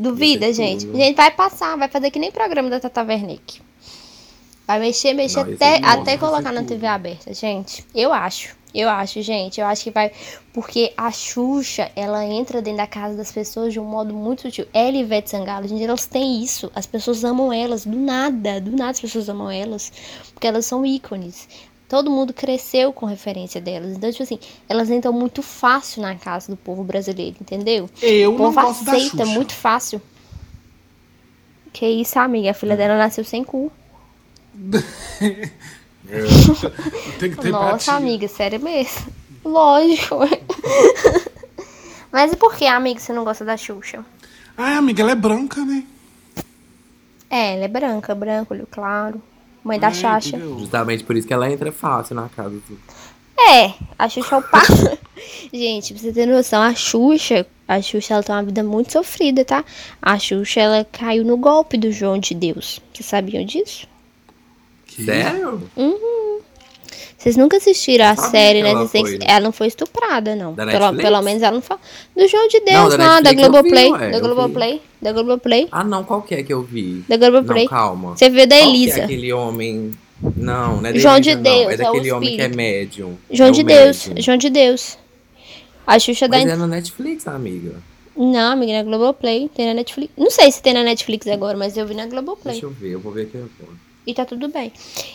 [0.00, 0.86] Duvida, gente?
[0.86, 0.96] tudo.
[0.96, 3.60] Gente, vai passar, vai fazer que nem programa da Tata Werneck.
[4.66, 6.68] Vai mexer, mexer Não, até, é nossa, até é colocar na tudo.
[6.68, 7.84] TV aberta, gente.
[7.94, 8.56] Eu acho.
[8.72, 9.60] Eu acho, gente.
[9.60, 10.12] Eu acho que vai.
[10.52, 14.66] Porque a Xuxa, ela entra dentro da casa das pessoas de um modo muito sutil.
[14.72, 16.70] Ela e Ivete Sangalo, gente, elas têm isso.
[16.74, 17.84] As pessoas amam elas.
[17.84, 18.60] Do nada.
[18.60, 19.92] Do nada as pessoas amam elas.
[20.32, 21.48] Porque elas são ícones.
[21.90, 23.96] Todo mundo cresceu com referência delas.
[23.96, 24.38] Então, tipo assim,
[24.68, 27.90] elas entram muito fácil na casa do povo brasileiro, entendeu?
[28.00, 29.26] Eu o não povo aceita Xuxa.
[29.26, 30.00] muito fácil.
[31.72, 32.52] Que isso, amiga?
[32.52, 33.72] A filha dela nasceu sem cu.
[37.18, 39.12] Tem que ter Nossa, amiga, sério mesmo.
[39.44, 40.18] Lógico.
[42.12, 44.06] Mas e por que, amiga, você não gosta da Xuxa?
[44.56, 45.82] Ai, amiga, ela é branca, né?
[47.28, 49.20] É, ela é branca, branca, olho claro.
[49.64, 50.36] Mãe da É, Xaxa.
[50.36, 50.58] entendeu?
[50.58, 52.78] Justamente por isso que ela entra fácil na casa do.
[53.38, 54.62] É, a Xuxa é o pai.
[55.52, 59.44] Gente, pra você ter noção, a Xuxa, a Xuxa, ela tem uma vida muito sofrida,
[59.44, 59.64] tá?
[60.00, 62.80] A Xuxa, ela caiu no golpe do João de Deus.
[62.92, 63.86] Vocês sabiam disso?
[64.86, 65.70] Que- Sério?
[67.20, 68.70] Vocês nunca assistiram a Sabia série, né?
[68.70, 69.18] ela foi?
[69.20, 70.54] Ela não foi estuprada, não.
[70.54, 71.02] Da Pelo, Netflix?
[71.04, 71.78] pelo menos ela não fala.
[72.16, 73.92] Do João de Deus, Não, da lá, da vi, Globoplay.
[73.92, 74.20] ué, Da vi.
[74.24, 74.82] Globoplay.
[75.02, 75.68] Da Globoplay.
[75.70, 77.04] Ah, não, qual que é que eu vi?
[77.06, 77.64] Da Globoplay.
[77.64, 78.16] Não, calma.
[78.16, 79.00] Você viu da Qual que Elisa.
[79.00, 79.90] é aquele homem.
[80.34, 81.42] Não, não é da João Elisa, de não.
[81.42, 83.18] Deus, É é o daquele homem que é médium.
[83.30, 84.06] João É de Deus.
[84.06, 84.22] médium.
[84.24, 84.98] João de Deus.
[85.86, 86.38] A Xuxa da.
[86.38, 87.74] Mas é na Netflix, amiga.
[88.16, 89.50] Não, amiga, na Globoplay.
[89.54, 90.10] Tem na Netflix.
[90.16, 92.54] Não sei se tem na Netflix agora, mas eu vi na Globoplay.
[92.54, 93.89] Deixa eu ver, eu vou ver aqui agora.
[94.10, 94.72] E tá tudo bem.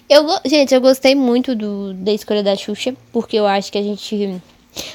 [0.10, 3.82] Eu, gente, eu gostei muito do, da escolha da Xuxa, porque eu acho que a
[3.84, 4.42] gente.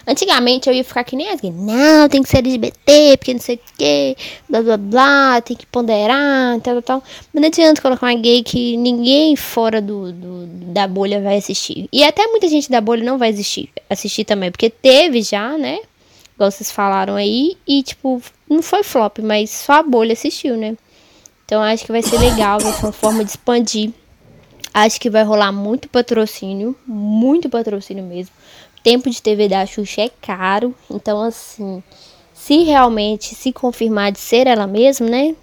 [0.07, 1.41] Antigamente eu ia ficar que nem as.
[1.43, 4.17] Não, tem que ser LGBT, porque não sei o quê,
[4.49, 7.03] blá blá blá, tem que ponderar, tal, tal, tal.
[7.33, 11.89] Mas não adianta colocar uma gay que ninguém fora do, do- da bolha vai assistir.
[11.93, 15.79] E até muita gente da bolha não vai assistir, assistir também, porque teve já, né?
[16.35, 20.77] Igual vocês falaram aí, e tipo, não foi flop, mas só a bolha assistiu, né?
[21.51, 23.91] Então acho que vai ser legal, vai ser uma forma de expandir.
[24.73, 28.33] Acho que vai rolar muito patrocínio, muito patrocínio mesmo.
[28.85, 30.73] tempo de TV da Xuxa é caro.
[30.89, 31.83] Então, assim,
[32.33, 35.35] se realmente se confirmar de ser ela mesma, né?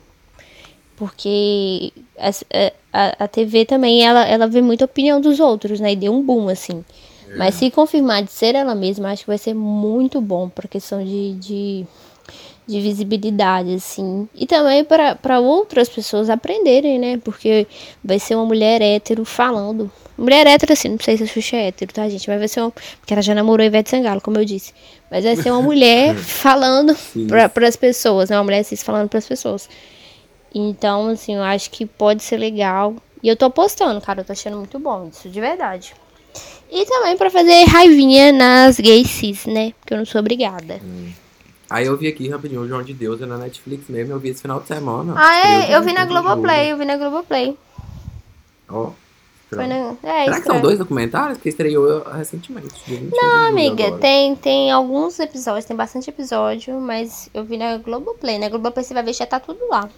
[0.95, 5.91] Porque as- a, a, a TV também, ela, ela vê muita opinião dos outros, né?
[5.91, 6.85] E deu um boom, assim.
[7.35, 11.03] Mas se confirmar de ser ela mesma, acho que vai ser muito bom pra questão
[11.03, 11.85] de, de,
[12.67, 14.27] de visibilidade, assim.
[14.35, 17.17] E também para outras pessoas aprenderem, né?
[17.23, 17.65] Porque
[18.03, 19.89] vai ser uma mulher hétero falando.
[20.17, 22.27] Mulher hétero, assim, não sei se a Xuxa é hétero, tá, gente?
[22.29, 22.71] Mas vai ser uma.
[22.71, 24.73] Porque ela já namorou Ivete Sangalo, como eu disse.
[25.09, 26.95] Mas vai ser uma mulher falando
[27.53, 28.37] para as pessoas, né?
[28.37, 29.69] Uma mulher cis falando para as pessoas.
[30.53, 32.95] Então, assim, eu acho que pode ser legal.
[33.23, 34.21] E eu tô apostando, cara.
[34.21, 35.93] Eu tô achando muito bom isso, de verdade.
[36.69, 39.71] E também pra fazer raivinha nas gays cis, né?
[39.79, 40.81] Porque eu não sou obrigada.
[41.69, 44.29] Aí eu vi aqui rapidinho o João de Deus é na Netflix mesmo, eu vi
[44.29, 45.13] esse final de semana.
[45.17, 45.75] Ah, é?
[45.75, 47.57] Eu vi na dia 30 de Globoplay, eu vi na Globoplay.
[48.69, 48.91] Ó.
[49.49, 49.75] Foi na...
[49.75, 50.61] É, Será que são estranho.
[50.61, 52.67] dois documentários que estreou recentemente?
[52.85, 54.01] dia 21 de Não, amiga, agora.
[54.01, 58.37] tem, tem alguns episódios, tem bastante episódio, mas eu vi na Globoplay.
[58.39, 59.89] Na Globoplay você vai ver, já tá tudo lá.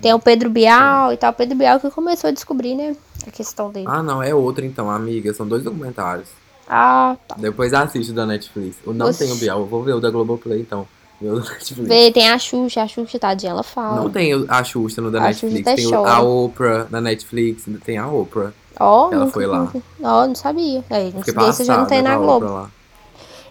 [0.00, 1.30] Tem o Pedro Bial e tal.
[1.30, 2.96] O Pedro Bial que começou a descobrir, né?
[3.26, 3.86] A questão dele.
[3.88, 5.32] Ah, não, é outro então, amiga.
[5.32, 6.28] São dois documentários.
[6.74, 7.36] Ah, tá.
[7.38, 8.76] Depois assiste o da Netflix.
[8.86, 9.18] O não Oxi.
[9.18, 10.86] tem o Bial, eu vou ver o da Globoplay então.
[11.20, 11.86] Da Netflix.
[11.88, 14.00] Vê, tem a Xuxa, a Xuxa, tadinha, ela fala.
[14.00, 15.62] Não tem a Xuxa no da A Netflix.
[15.74, 16.10] Tem chora.
[16.10, 17.64] a Oprah na Netflix.
[17.84, 18.52] Tem a Oprah.
[18.80, 19.70] Ó, Ela nunca- foi lá.
[20.02, 20.82] Ó, não sabia.
[20.88, 22.46] Aí, não sei se já não tem na Globo.
[22.46, 22.70] Oprah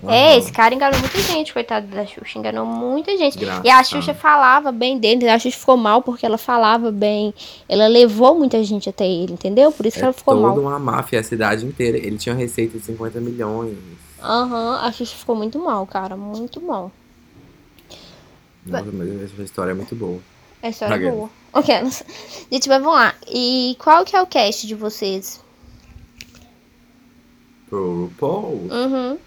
[0.04, 0.16] lá.
[0.16, 2.38] É, esse cara enganou muita gente, coitado da Xuxa.
[2.40, 3.38] Enganou muita gente.
[3.64, 3.84] E a.
[3.84, 5.28] Xuxa falava bem dele.
[5.30, 7.34] A Xuxa ficou mal porque ela falava bem.
[7.68, 9.72] Ela levou muita gente até ele, entendeu?
[9.72, 10.58] Por isso que É ela ficou toda mal.
[10.60, 11.98] uma máfia, a cidade inteira.
[11.98, 13.78] Ele tinha receita de 50 milhões.
[14.22, 16.16] Aham, a Xuxa ficou muito mal, cara.
[16.16, 16.92] Muito mal.
[18.66, 20.20] Nossa, mas essa história é muito boa.
[20.62, 21.30] A história é boa.
[21.54, 21.76] Ok,
[22.52, 23.14] gente, mas vamos lá.
[23.28, 25.44] E qual que é o cast de vocês?
[27.70, 28.68] Pro RuPaul.
[28.72, 29.18] Uhum.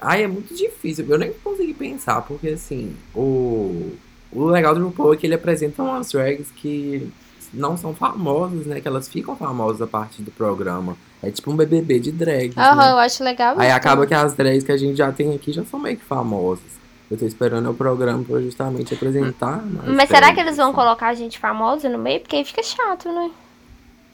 [0.00, 1.04] Ai, é muito difícil.
[1.08, 3.92] Eu nem consegui pensar, porque assim, o,
[4.32, 7.10] o legal do RuPaul é que ele apresenta umas drags que
[7.52, 8.80] não são famosas, né?
[8.80, 10.96] Que elas ficam famosas a partir do programa.
[11.22, 12.90] É tipo um BBB de drags, Aham, né?
[12.92, 15.64] eu acho legal Aí acaba que as drags que a gente já tem aqui já
[15.64, 16.80] são meio que famosas.
[17.10, 19.62] Eu tô esperando o programa pra justamente apresentar.
[19.66, 22.20] mais Mas será drags, que eles vão colocar gente famosa no meio?
[22.20, 23.30] Porque aí fica chato, né?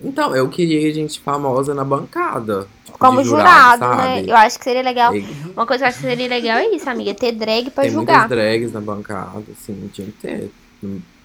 [0.00, 2.68] Então, eu queria gente famosa na bancada.
[2.98, 4.02] Como jurado, sabe?
[4.02, 4.24] né?
[4.26, 5.14] Eu acho que seria legal.
[5.14, 5.20] E
[5.54, 7.14] Uma coisa que eu acho que seria legal é isso, amiga.
[7.14, 8.20] Ter drag pra Tem julgar.
[8.28, 10.50] muitas drags na bancada, assim, tinha que ter.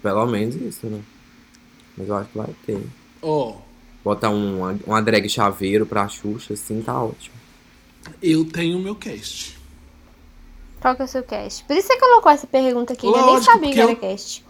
[0.01, 1.01] Pelo menos isso, né?
[1.97, 2.81] Mas eu acho que vai ter.
[3.21, 3.55] Ó,
[4.03, 7.35] Botar uma, uma drag chaveiro pra Xuxa, assim, tá ótimo.
[8.23, 9.59] eu tenho o meu cast.
[10.79, 11.63] Qual que é o seu cast?
[11.65, 14.43] Por isso você colocou essa pergunta aqui, eu nem Lógico, sabia que era eu- cast.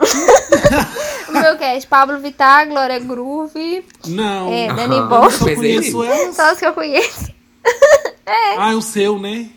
[1.28, 4.52] o meu cast, Pablo Vittar, Glória Groove, Não.
[4.52, 4.76] é, Aham.
[4.76, 5.30] Dani Eu Bol.
[5.30, 6.36] só conheço elas.
[6.36, 7.30] Só os que eu conheço.
[8.56, 9.50] Ah, o seu, né?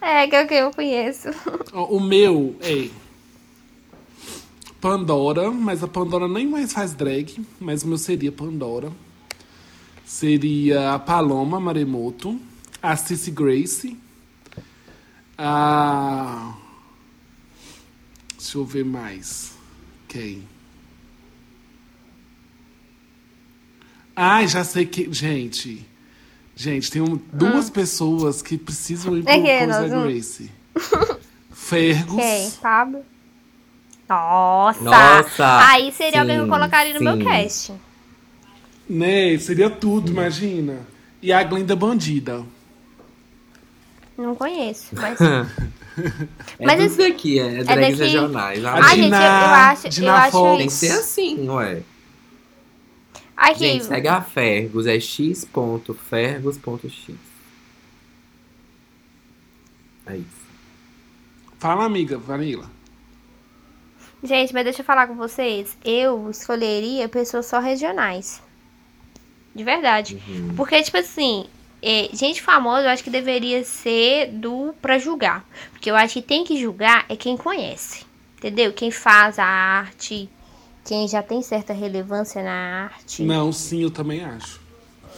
[0.00, 1.28] É, que é o que eu conheço.
[1.74, 2.88] O meu é
[4.80, 8.90] Pandora, mas a Pandora nem mais faz drag, mas o meu seria Pandora.
[10.06, 12.40] Seria a Paloma Maremoto,
[12.82, 13.94] a Cici Grace,
[15.36, 16.54] a.
[18.38, 19.52] Deixa eu ver mais.
[20.08, 20.46] Quem?
[24.14, 25.12] Ai, já sei que.
[25.12, 25.84] Gente.
[26.56, 29.66] Gente, tem um- duas pessoas que precisam ir pro É
[29.96, 30.02] um?
[30.02, 30.50] Grace.
[31.52, 32.16] Fergus.
[32.16, 32.50] Quem?
[32.62, 33.04] Pablo?
[34.08, 34.82] Nossa!
[34.82, 35.68] Nossa!
[35.68, 37.24] Aí seria alguém que eu Sim, colocaria no meu sim.
[37.24, 37.72] cast.
[38.88, 40.80] Né, seria tudo, imagina.
[41.20, 42.42] E a Glenda Bandida.
[44.16, 45.18] Não conheço, mas.
[46.58, 48.64] É Mas tudo esse- daqui, é, drags daqui- regionais.
[48.64, 48.94] A Ai, amiga.
[48.94, 50.58] gente, eu, eu Dina- acho, eu Dina acho Fox.
[50.58, 50.86] Tem que isso.
[50.86, 51.82] ser assim, ué.
[53.36, 57.14] Aqui, Gente, segue a Fergus, é x.fergus.x.
[60.06, 60.38] É isso.
[61.58, 62.70] Fala, amiga, Vanilla.
[64.22, 65.76] gente, mas deixa eu falar com vocês.
[65.84, 68.42] Eu escolheria pessoas só regionais.
[69.54, 70.20] De verdade.
[70.28, 70.54] Uhum.
[70.56, 71.46] Porque, tipo assim,
[71.82, 75.44] é, gente famosa eu acho que deveria ser do pra julgar.
[75.72, 78.04] Porque eu acho que tem que julgar é quem conhece.
[78.38, 78.72] Entendeu?
[78.72, 80.28] Quem faz a arte,
[80.84, 83.22] quem já tem certa relevância na arte.
[83.22, 84.60] Não, sim, eu também acho.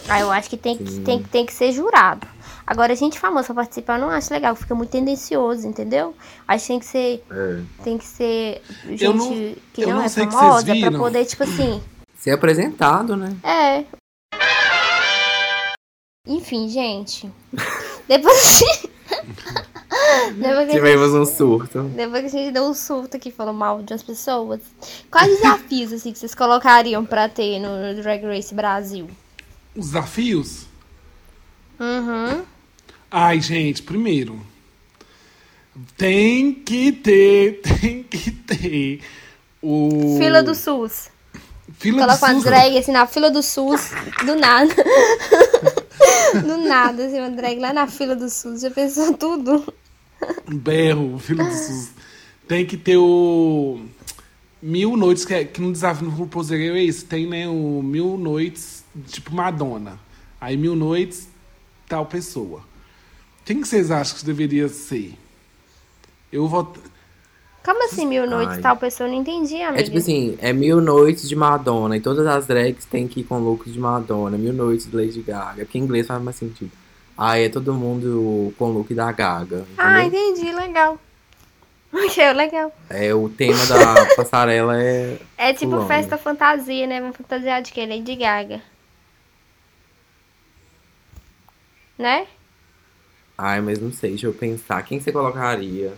[0.09, 2.27] Aí eu acho que tem, que tem, tem que ser jurado.
[2.65, 6.15] Agora, gente famosa pra participar, eu não acho legal, fica muito tendencioso, entendeu?
[6.47, 7.59] Acho que tem que ser, É.
[7.83, 11.81] tem que ser gente não- que não, não é famosa pra poder, tipo assim.
[12.17, 13.35] Ser apresentado, né?
[13.43, 13.83] É.
[16.27, 17.29] Enfim, gente.
[18.07, 18.89] Depois que.
[20.35, 21.83] Depois que, a gente, Tivemos um surto.
[21.83, 24.61] depois que a gente deu um surto aqui falando mal de umas pessoas.
[25.09, 29.09] Quais desafios assim, que vocês colocariam pra ter no Drag Race Brasil?
[29.75, 30.65] Os desafios?
[31.79, 32.43] Uhum.
[33.09, 34.39] Ai, gente, primeiro.
[35.97, 39.01] Tem que ter, tem que ter
[39.61, 40.17] o.
[40.17, 41.09] Fila do SUS.
[41.79, 42.43] Fila Coloca uma do SUS.
[42.45, 43.89] drag assim na fila do SUS,
[44.25, 44.73] do nada.
[46.41, 48.61] Do nada, assim, uma drag lá na fila do SUS.
[48.61, 49.73] Já pensou tudo?
[50.47, 51.91] Berro, fila do SUS.
[52.47, 53.79] Tem que ter o.
[54.61, 57.47] Mil noites, que, é, que no desafio no RuPaul's Drag Race tem, né?
[57.47, 59.99] O mil noites, tipo Madonna.
[60.39, 61.27] Aí mil noites,
[61.87, 62.61] tal pessoa.
[63.43, 65.17] Quem que vocês acham que deveria ser?
[66.31, 66.73] Eu vou.
[67.63, 68.61] Como assim mil noites Ai.
[68.61, 69.07] tal pessoa?
[69.07, 69.81] Eu não entendi, amiga.
[69.81, 73.23] É tipo assim, é mil noites de Madonna e todas as drags têm que ir
[73.23, 76.71] com looks de Madonna, mil noites de Lady Gaga, porque em inglês faz mais sentido.
[77.15, 79.65] Aí é todo mundo com look da Gaga.
[79.77, 80.31] Ah, entendeu?
[80.31, 80.99] entendi, legal.
[81.93, 82.75] Ok, legal.
[82.89, 85.19] É, o tema da passarela é.
[85.37, 86.99] É tipo festa fantasia, né?
[86.99, 87.85] Vamos fantasiar de quê?
[87.85, 88.61] Lady Gaga.
[91.95, 92.25] Né?
[93.37, 94.81] Ai, mas não sei, deixa eu pensar.
[94.81, 95.93] Quem você colocaria?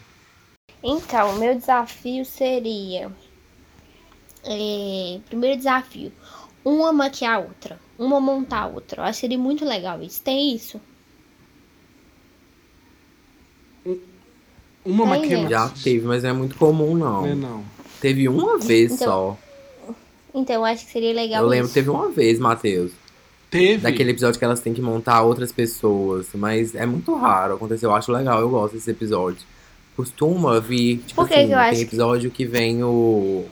[0.84, 3.10] Então, o meu desafio seria.
[4.44, 6.12] é, primeiro desafio.
[6.66, 7.80] Uma maquiar a outra.
[7.98, 9.02] Uma montar a outra.
[9.02, 10.22] Eu acho que seria muito legal isso.
[10.22, 10.80] Tem isso?
[14.86, 15.38] Uma Tem, maquina.
[15.42, 15.50] gente.
[15.50, 17.22] Já teve, mas não é muito comum, não.
[17.24, 17.64] Né, não.
[18.02, 19.94] Teve uma vez Então, só.
[20.34, 21.74] Então, eu acho que seria legal Eu lembro, isso.
[21.74, 22.92] teve uma vez, Matheus.
[23.50, 23.78] Teve.
[23.84, 26.28] Daquele episódio que elas têm que montar outras pessoas.
[26.34, 27.86] Mas é muito raro acontecer.
[27.86, 29.46] Eu acho legal, eu gosto desse episódio.
[29.96, 33.46] Costuma vir, tipo Por que assim, que eu tem acho que- episódio que vem o.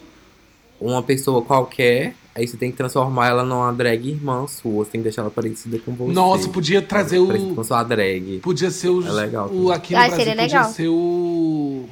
[0.79, 4.83] Uma pessoa qualquer, aí você tem que transformar ela numa drag irmã sua.
[4.83, 6.11] Você tem que deixar ela parecida com você.
[6.11, 7.63] Nossa, podia trazer com o.
[7.63, 8.39] sua drag.
[8.39, 9.05] Podia ser o.
[9.05, 9.71] É legal o também.
[9.73, 10.73] aqui no Ah, Brasil seria podia legal.
[10.73, 11.85] ser o.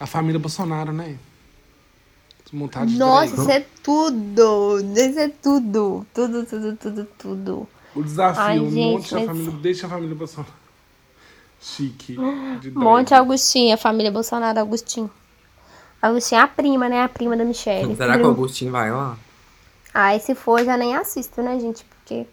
[0.00, 1.16] A família Bolsonaro, né?
[2.54, 3.40] Montar de Nossa, drag.
[3.40, 4.78] isso é tudo!
[4.94, 6.06] Isso é tudo!
[6.12, 7.68] Tudo, tudo, tudo, tudo.
[7.94, 9.52] O desafio, Ai, um gente, monte da mas- família.
[9.62, 10.52] Deixa a família Bolsonaro.
[11.62, 12.16] Chique.
[12.74, 15.10] Monte Augustinho, a família Bolsonaro Augustinho.
[16.02, 17.04] Augustinho é a prima, né?
[17.04, 17.94] A prima da Michelle.
[17.94, 19.16] Será que o Agostinho vai lá?
[19.94, 21.84] Ai, se for, já nem assisto, né, gente?
[21.84, 22.26] Porque.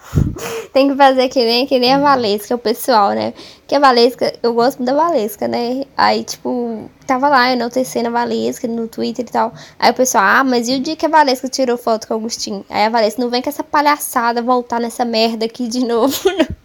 [0.72, 3.34] Tem que fazer que nem, que nem a Valesca, o pessoal, né?
[3.66, 5.84] Que a Valesca, eu gosto da Valesca, né?
[5.94, 9.52] Aí, tipo, tava lá enaltecendo a Valesca no Twitter e tal.
[9.78, 12.16] Aí o pessoal, ah, mas e o dia que a Valesca tirou foto com o
[12.16, 12.64] Agostinho?
[12.70, 16.60] Aí a Valesca, não vem com essa palhaçada voltar nessa merda aqui de novo, não.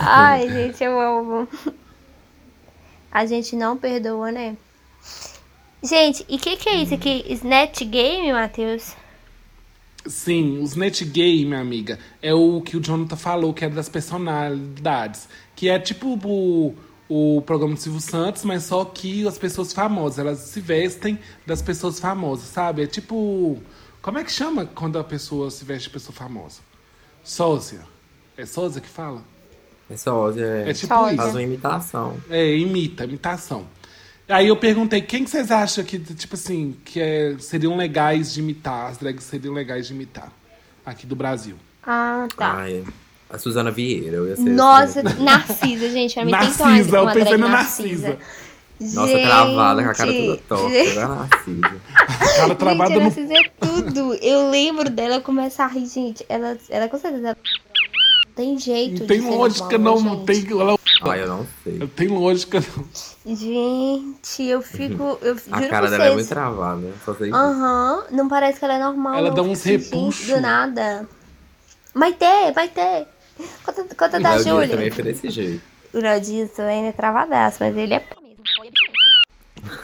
[0.00, 1.48] Ai, gente, eu amo.
[3.10, 4.56] A gente não perdoa, né?
[5.82, 7.24] Gente, e o que, que é isso aqui?
[7.28, 8.94] Snatch Game, Matheus?
[10.06, 15.28] Sim, os minha amiga, é o que o Jonathan falou, que é das personalidades.
[15.54, 16.74] Que é tipo o,
[17.08, 21.62] o programa do Silvio Santos, mas só que as pessoas famosas, elas se vestem das
[21.62, 22.82] pessoas famosas, sabe?
[22.82, 23.58] É tipo.
[24.02, 26.60] Como é que chama quando a pessoa se veste de pessoa famosa?
[27.22, 27.93] Sósia.
[28.36, 29.22] É sósia que fala?
[29.90, 30.44] É sósia.
[30.66, 31.16] É, É tipo Sósia.
[31.16, 32.16] Faz uma imitação.
[32.30, 33.66] É, imita, imitação.
[34.28, 38.40] Aí eu perguntei, quem que vocês acham que, tipo assim, que é- seriam legais de
[38.40, 40.32] imitar, as drags seriam legais de imitar
[40.84, 41.56] aqui do Brasil?
[41.86, 42.54] Ah, tá.
[42.54, 42.82] Ai,
[43.28, 44.42] a Suzana Vieira, eu ia ser.
[44.44, 45.22] Nossa, assim.
[45.22, 46.18] Narcisa, gente.
[46.18, 48.08] Uma, Narcisa, eu pensei no Narcisa.
[48.08, 48.18] Narcisa.
[48.80, 50.68] Nossa, travada, com a cara toda torta.
[50.70, 51.76] gente, a Narcisa.
[52.36, 54.14] Cara travada Gente, a no Narcisa é tudo.
[54.14, 56.24] Eu lembro dela começar a rir, gente.
[56.28, 57.36] Ela, ela com certeza ela
[58.34, 60.26] tem jeito Não de tem ser lógica, normal, não.
[60.26, 60.46] gente.
[60.46, 61.72] Tem, ela, Ai, eu não sei.
[61.78, 63.34] não tem lógica, não.
[63.36, 65.18] Gente, eu fico.
[65.22, 66.14] Eu A juro cara pra dela é vocês.
[66.14, 66.92] muito travada.
[67.04, 67.38] Só sei disso.
[67.38, 69.14] Aham, não parece que ela é normal.
[69.16, 69.34] Ela não.
[69.36, 70.26] dá uns repuxos.
[70.26, 71.08] Do nada.
[71.94, 73.06] Vai ter, vai ter.
[73.64, 74.68] Conta, conta O da Júlia.
[74.68, 75.62] também foi desse jeito.
[75.92, 78.04] O Dias também é travadaço, mas ele é.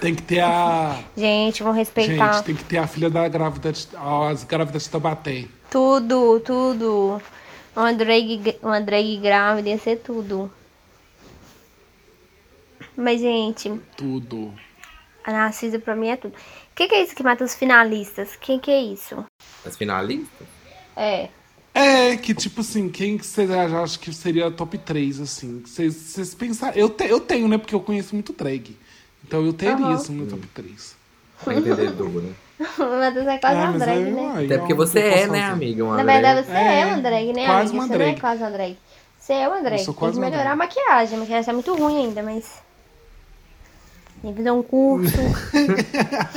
[0.01, 0.99] Tem que ter a.
[1.17, 3.73] Gente, vão respeitar Gente, tem que ter a filha da grávida.
[3.73, 5.45] de- As grávidas de Tabaté.
[5.71, 7.21] tudo, tudo.
[7.75, 10.51] Uma drag, uma drag grávida ia ser tudo.
[12.97, 14.53] Mas, gente, Tudo.
[15.25, 16.35] a Narcisa pra mim é tudo.
[16.35, 18.37] O que, que é isso que mata os finalistas?
[18.37, 19.25] Quem que é isso?
[19.65, 20.47] As finalistas?
[20.97, 21.29] É.
[21.73, 25.61] É, que tipo assim, quem que vocês acham que seria top 3, assim?
[25.65, 26.77] Vocês, pensaram.
[26.77, 27.57] Eu, te- eu tenho, né?
[27.59, 28.77] Porque eu conheço muito drag.
[29.25, 29.95] Então eu teria, Aham.
[29.95, 30.97] assim, no top 3.
[31.47, 32.35] A entendedora.
[32.79, 34.45] O Matheus é quase uma drag, né?
[34.45, 35.83] Até porque você é, né, amiga?
[35.85, 36.21] Uma Na drag.
[36.23, 37.75] verdade, você é, É, uma drag, né, quase amiga?
[37.75, 38.21] uma Você não é drag.
[38.21, 38.77] quase uma drag.
[39.19, 39.85] Você é uma drag.
[39.85, 40.53] sou Tem que melhorar drag.
[40.53, 41.17] a maquiagem.
[41.17, 42.61] A maquiagem tá muito ruim ainda, mas.
[44.23, 45.17] Tem que fazer um curso.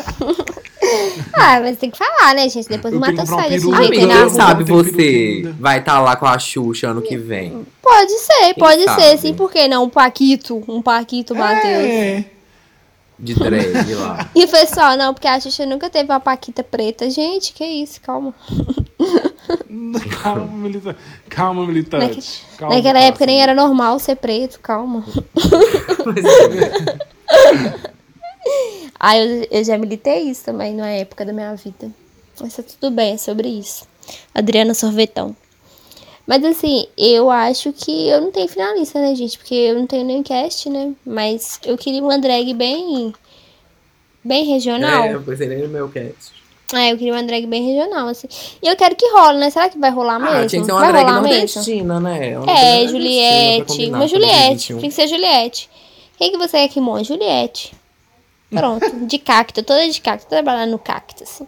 [1.34, 2.68] ah, mas tem que falar, né, gente?
[2.70, 4.30] Depois Eu o Matheus sai desse jeito aí na quem rua.
[4.30, 7.66] sabe você vai estar lá com a Xuxa ano que vem?
[7.82, 9.02] Pode ser, pode sabe?
[9.02, 9.34] ser, sim.
[9.34, 9.84] Por que não?
[9.86, 10.64] Um Paquito.
[10.68, 11.66] Um Paquito, Matheus.
[11.86, 12.26] É.
[13.24, 14.30] De drag lá.
[14.36, 17.10] E o pessoal, não, porque a Xuxa nunca teve uma Paquita preta.
[17.10, 18.34] Gente, que isso, calma.
[20.22, 21.00] calma, militante.
[21.30, 22.44] Calma, militante.
[22.58, 23.08] Calma, Naquela passa.
[23.08, 25.04] época nem era normal ser preto, calma.
[27.26, 27.94] É,
[29.00, 31.92] Ah, eu, eu já militei isso também numa época da minha vida.
[32.40, 33.86] Mas tá tudo bem, é sobre isso.
[34.34, 35.36] Adriana Sorvetão.
[36.26, 39.38] Mas assim, eu acho que eu não tenho finalista, né, gente?
[39.38, 40.94] Porque eu não tenho nem cast, né?
[41.06, 43.14] Mas eu queria uma drag bem.
[44.24, 45.04] bem regional.
[45.04, 46.32] é, eu pensei nem no meu cast.
[46.74, 48.28] É, eu queria uma drag bem regional, assim.
[48.62, 49.50] E eu quero que role, né?
[49.50, 50.38] Será que vai rolar mesmo?
[50.38, 51.22] Ah, tinha que ser uma vai drag mesmo?
[51.28, 52.40] nordestina, né?
[52.40, 53.86] Uma É, Juliette.
[53.90, 54.74] Uma Juliette.
[54.74, 54.80] 2021.
[54.80, 55.70] Tem que ser Juliette.
[56.18, 57.10] Quem que você quer que monte?
[57.10, 57.76] Juliette.
[58.50, 58.90] Pronto.
[59.06, 59.62] De cacto.
[59.62, 60.28] Toda de cacto.
[60.28, 61.46] Trabalhando no cacto, assim.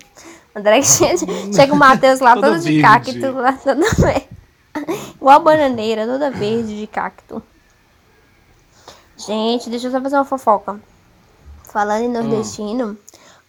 [0.53, 0.83] Drag
[1.55, 3.31] chega, o Matheus lá, Toda toda de cacto.
[3.31, 4.27] Lá, verde.
[5.15, 7.41] Igual a bananeira, toda verde de cacto.
[9.17, 10.79] Gente, deixa eu só fazer uma fofoca.
[11.63, 12.97] Falando em nordestino,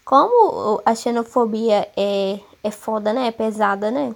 [0.03, 3.27] como a xenofobia é, é foda, né?
[3.27, 4.15] É pesada, né?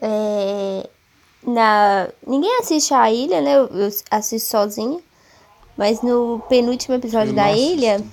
[0.00, 0.88] É,
[1.46, 3.56] na, ninguém assiste a ilha, né?
[3.56, 5.00] Eu, eu assisto sozinha.
[5.76, 8.04] Mas no penúltimo episódio Eu da ilha,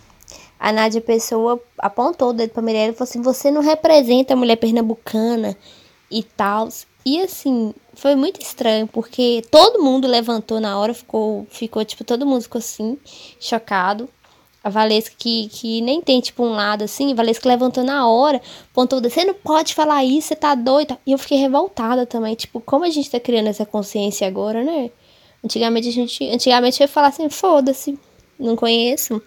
[0.59, 4.37] a Nádia Pessoa apontou o dedo pra Mirella e falou assim: Você não representa a
[4.37, 5.55] mulher pernambucana
[6.09, 6.69] e tal.
[7.07, 12.25] E assim, foi muito estranho, porque todo mundo levantou na hora, ficou, ficou tipo, todo
[12.25, 12.97] mundo ficou assim,
[13.39, 14.09] chocado.
[14.61, 18.41] A Valesca, que, que nem tem, tipo, um lado assim, a Valesca levantou na hora,
[18.69, 20.99] apontou, você não pode falar isso, você tá doida.
[21.07, 24.91] E eu fiquei revoltada também, tipo, como a gente tá criando essa consciência agora, né?
[25.41, 27.97] Antigamente a gente, antigamente eu ia falar assim, foda-se,
[28.37, 29.21] não conheço.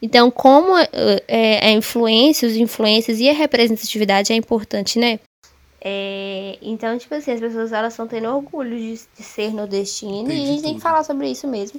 [0.00, 5.18] Então, como eh, a influência, os influências e a representatividade é importante, né?
[5.86, 10.38] É, então, tipo assim, as pessoas elas estão tendo orgulho de, de ser nordestina Tem
[10.40, 10.82] e a gente tem que tudo.
[10.82, 11.78] falar sobre isso mesmo.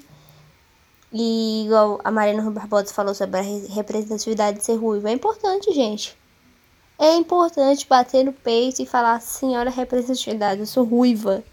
[1.11, 5.09] E igual a Marina Rui Barbosa falou sobre a re- representatividade de ser ruiva.
[5.09, 6.15] É importante, gente.
[6.99, 11.43] É importante bater no peito e falar, senhora representatividade, eu sou ruiva.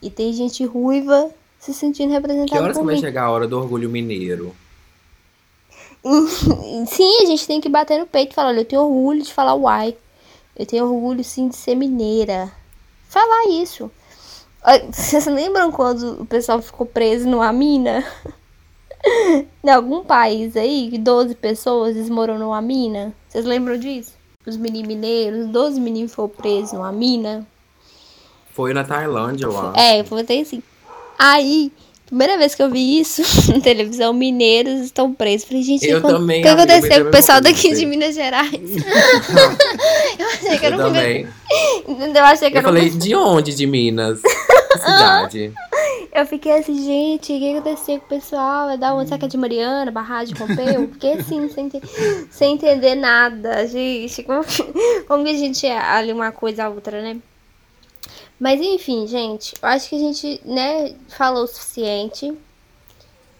[0.00, 3.48] E tem gente ruiva se sentindo Que representada horas por que vai chegar a hora
[3.48, 4.54] do orgulho mineiro?
[6.86, 9.32] Sim, a gente tem que bater no peito e falar, olha, eu tenho orgulho de
[9.34, 9.96] falar uai.
[10.58, 12.50] Eu tenho orgulho, sim, de ser mineira.
[13.08, 13.90] Falar isso.
[14.90, 18.04] Vocês lembram quando o pessoal ficou preso numa mina?
[19.62, 23.14] em algum país aí, que 12 pessoas desmoronou numa mina?
[23.28, 24.12] Vocês lembram disso?
[24.46, 27.46] Os meninos mineiros, 12 meninos foram presos numa mina.
[28.52, 29.78] Foi na Tailândia, eu acho.
[29.78, 30.62] É, eu botei assim.
[31.18, 31.72] Aí,
[32.08, 35.46] primeira vez que eu vi isso na televisão, mineiros estão presos.
[35.46, 38.14] Falei, gente, Eu o que, também, o que aconteceu com o pessoal daqui de Minas
[38.14, 38.50] Gerais?
[40.18, 41.28] eu achei que Eu era um também.
[42.14, 44.20] Eu achei que Eu era um falei, de onde de Minas?
[44.78, 45.52] Cidade?
[46.12, 48.70] Eu fiquei assim, gente, o que aconteceu com o pessoal?
[48.70, 49.08] É da onde?
[49.08, 49.90] Será que é de Mariana?
[49.90, 50.88] Barragem rompeu?
[50.92, 51.82] Fiquei assim, sem, ente-
[52.30, 54.22] sem entender nada, gente.
[54.22, 54.62] Como, que-
[55.06, 57.16] como que a gente ali uma coisa a outra, né?
[58.38, 62.32] Mas enfim, gente, eu acho que a gente, né, falou o suficiente.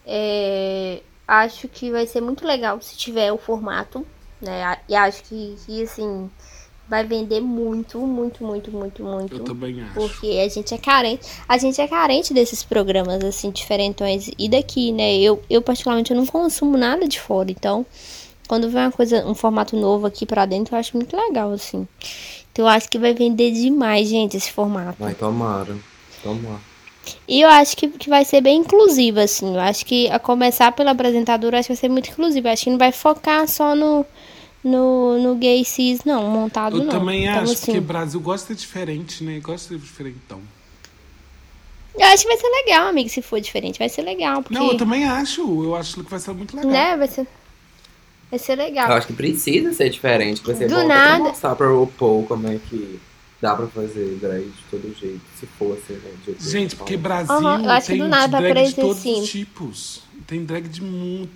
[0.05, 4.05] É, acho que vai ser muito legal se tiver o formato,
[4.41, 4.77] né?
[4.89, 6.29] E acho que, que assim,
[6.89, 9.35] vai vender muito, muito, muito, muito, muito.
[9.35, 9.93] Eu também acho.
[9.93, 11.27] Porque a gente é carente.
[11.47, 14.31] A gente é carente desses programas, assim, diferentões.
[14.37, 15.17] E daqui, né?
[15.17, 17.51] Eu, eu particularmente, eu não consumo nada de fora.
[17.51, 17.85] Então,
[18.47, 21.87] quando vem uma coisa, um formato novo aqui pra dentro, eu acho muito legal, assim.
[22.51, 24.97] Então, eu acho que vai vender demais, gente, esse formato.
[24.99, 25.77] Vai, tomara.
[26.23, 26.69] Tomara.
[27.27, 29.55] E eu acho que, que vai ser bem inclusiva, assim.
[29.55, 32.49] Eu acho que, a começar pela apresentadora, eu acho que vai ser muito inclusiva.
[32.49, 34.05] Eu acho que não vai focar só no,
[34.63, 36.91] no, no gay cis, não, montado Eu não.
[36.91, 39.39] também Então, acho, assim, porque Brasil gosta de ser diferente, né?
[39.39, 40.41] Gosta de ser diferentão.
[41.97, 43.79] Eu acho que vai ser legal, amigo, se for diferente.
[43.79, 44.57] Vai ser legal, porque...
[44.57, 45.41] Não, eu também acho.
[45.41, 46.71] Eu acho que vai ser muito legal.
[46.71, 46.97] Né?
[46.97, 47.27] Vai ser,
[48.29, 48.91] vai ser Eu legal.
[48.91, 50.41] acho que precisa ser diferente.
[50.43, 51.23] Vai ser Do bom até nada.
[51.25, 52.99] mostrar pra RuPaul como é que
[53.41, 55.21] dá pra fazer drag de todo jeito.
[55.39, 56.11] Se fosse, né?
[56.25, 56.97] que Gente, porque.
[56.97, 59.21] Brasil Aham, eu acho que tem do nada de drag de todos sim.
[59.21, 60.01] os tipos.
[60.27, 60.81] Tem drag de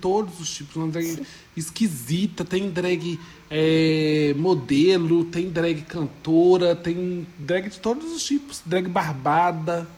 [0.00, 0.76] todos os tipos.
[0.76, 1.26] Uma drag
[1.56, 3.18] esquisita, tem drag
[3.50, 8.60] é, modelo, tem drag cantora, tem drag de todos os tipos.
[8.64, 9.88] Drag barbada.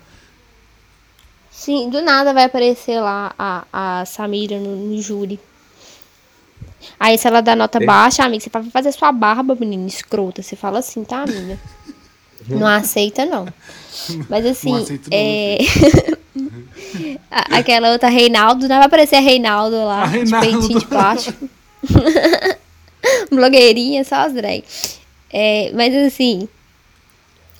[1.50, 3.64] Sim, do nada vai aparecer lá a,
[4.00, 5.40] a Samira no, no júri.
[6.98, 10.42] Aí se ela dá nota baixa, amiga, você vai fazer sua barba, menina escrota.
[10.42, 11.58] Você fala assim, tá, amiga?
[12.48, 13.48] Não aceita, não.
[14.28, 15.58] Mas assim, Não é...
[17.30, 20.46] aquela outra Reinaldo, não vai aparecer a Reinaldo lá, A de Reinaldo.
[20.46, 21.48] peitinho de plástico.
[23.30, 24.64] Blogueirinha, só as drag.
[25.32, 26.48] É, mas assim,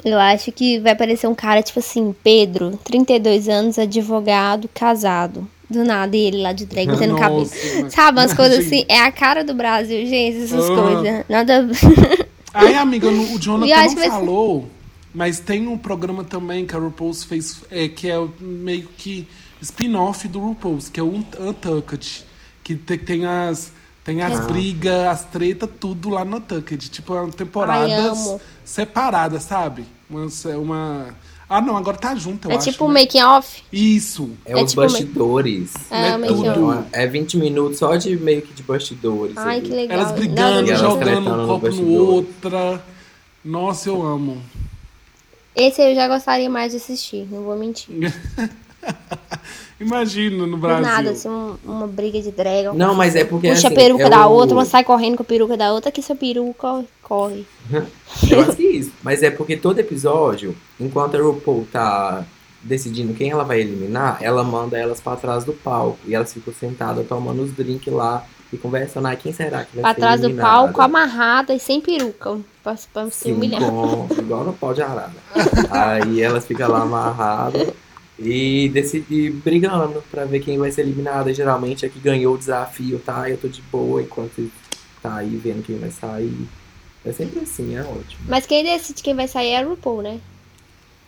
[0.04, 5.48] eu acho que vai aparecer um cara, tipo assim, Pedro, 32 anos, advogado, casado.
[5.68, 7.50] Do nada, e ele lá de drag, batendo Nossa, cabelo.
[7.82, 8.84] mas- Sabe, umas coisas assim.
[8.88, 10.74] É a cara do Brasil, gente, essas Ah.
[10.74, 11.24] coisas.
[11.28, 11.68] Nada.
[12.54, 14.70] Aí, amiga, no- o Jonathan não falou.
[15.14, 19.26] Mas tem um programa também que a RuPaul's fez, é, que é meio que
[19.62, 22.24] spin-off do RuPaul's, que é o Un- Untucked.
[22.62, 23.72] Que te- tem as,
[24.04, 26.90] tem as brigas, as tretas, tudo lá no Untucked.
[26.90, 28.40] Tipo, é temporadas amo.
[28.64, 29.84] separadas, sabe?
[30.10, 30.26] Uma,
[30.58, 31.14] uma...
[31.48, 32.70] Ah, não, agora tá junto, eu É acho.
[32.72, 33.02] tipo um né?
[33.02, 33.62] making off.
[33.72, 34.30] Isso.
[34.44, 35.72] É, É os tipo bastidores.
[35.90, 36.86] É, É meio que tudo.
[36.92, 39.36] É 20 minutos só de meio que de bastidores.
[39.36, 39.68] Ai, ali.
[39.68, 39.98] que legal.
[39.98, 42.08] Elas Não, brigando, E elas jogando um no copo no bastidor.
[42.14, 42.84] outra.
[43.44, 44.42] Nossa, eu amo.
[45.54, 47.88] Esse eu já gostaria mais de assistir, não vou mentir.
[49.78, 50.82] Imagina no Do Brasil.
[50.82, 52.74] nada, assim, um- uma briga de drag.
[52.74, 55.16] Não, mas é porque Puxa assim, a peruca é da o- outra, uma sai correndo
[55.16, 57.46] com a peruca da outra, que sua peruca corre.
[58.30, 58.92] Eu acho que é isso.
[59.02, 62.24] Mas é porque todo episódio, enquanto a RuPaul tá
[62.62, 65.98] decidindo quem ela vai eliminar, ela manda elas pra trás do palco.
[66.06, 69.06] E elas ficam sentadas tomando os drinks lá e conversando.
[69.06, 72.38] Ah, quem será que vai Pra ser trás do palco, amarrada e sem peruca.
[72.64, 73.60] Pra, pra se humilhar.
[73.60, 75.12] com- igual no pau de arara.
[75.70, 77.68] Aí elas ficam lá amarradas
[78.18, 81.32] e decidir brigando pra ver quem vai ser eliminada.
[81.32, 83.28] Geralmente é que ganhou o desafio, tá?
[83.28, 84.50] Eu tô de boa enquanto
[85.02, 86.48] tá aí vendo quem vai sair.
[87.04, 88.24] É sempre assim, é ótimo.
[88.26, 90.20] Mas quem decide quem vai sair é a RuPaul, né?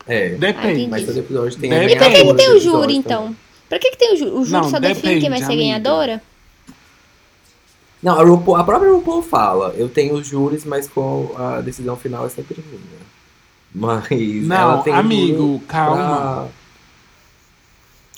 [0.07, 0.31] É.
[0.31, 0.87] Depende.
[0.87, 1.93] Mas todo episódio tem Depende.
[1.95, 2.97] E pra que, que tem o júri, também.
[2.97, 3.37] então?
[3.69, 4.31] Pra que, que tem o júri?
[4.31, 6.23] O júri Não, só define quem vai ser depende, ganhadora?
[8.03, 11.97] Não, a, RuPaul, a própria RuPaul fala, eu tenho os júris, mas com a decisão
[11.97, 12.99] final é sempre minha.
[13.75, 16.45] Mas Não, ela tem o amigo, júri calma.
[16.45, 16.58] Ó,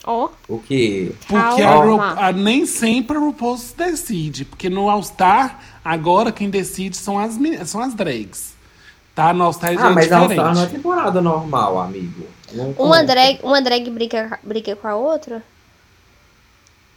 [0.03, 1.12] pra- O quê?
[1.28, 1.74] Porque a.
[1.74, 4.44] Ru- a- nem sempre a RuPaul decide.
[4.44, 7.38] Porque no All Star, agora quem decide são as,
[7.68, 8.55] são as drags.
[9.14, 9.32] Tá?
[9.32, 10.38] No All Star Ah, é mas a diferente.
[10.40, 12.26] All-Star não é temporada normal, amigo.
[12.53, 13.05] Não uma conta.
[13.07, 15.42] drag, uma drag briga, briga com a outra?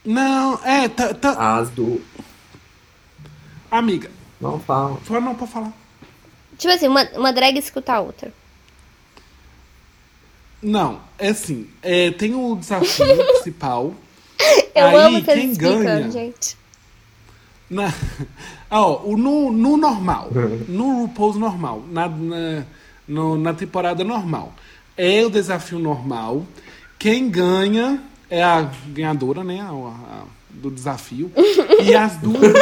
[0.06, 2.02] Não, é, tá, tá- As do...
[3.72, 4.98] amiga, Não fala.
[4.98, 5.72] fala não pra falar.
[6.58, 8.34] Tipo assim, uma, uma drag escuta a outra.
[10.64, 13.94] Não, é assim, é, tem o desafio principal.
[14.74, 16.10] Eu Aí, amo vocês quem ganha?
[16.12, 16.58] gente.
[17.70, 17.94] Na,
[18.72, 20.30] ó, o no, no normal,
[20.68, 22.64] no RuPaul's normal, na, na,
[23.08, 24.54] no- na temporada normal,
[24.96, 26.46] é o desafio normal.
[27.00, 29.60] Quem ganha é a ganhadora, né?
[29.62, 31.32] a- a- do desafio.
[31.84, 32.54] E as duas.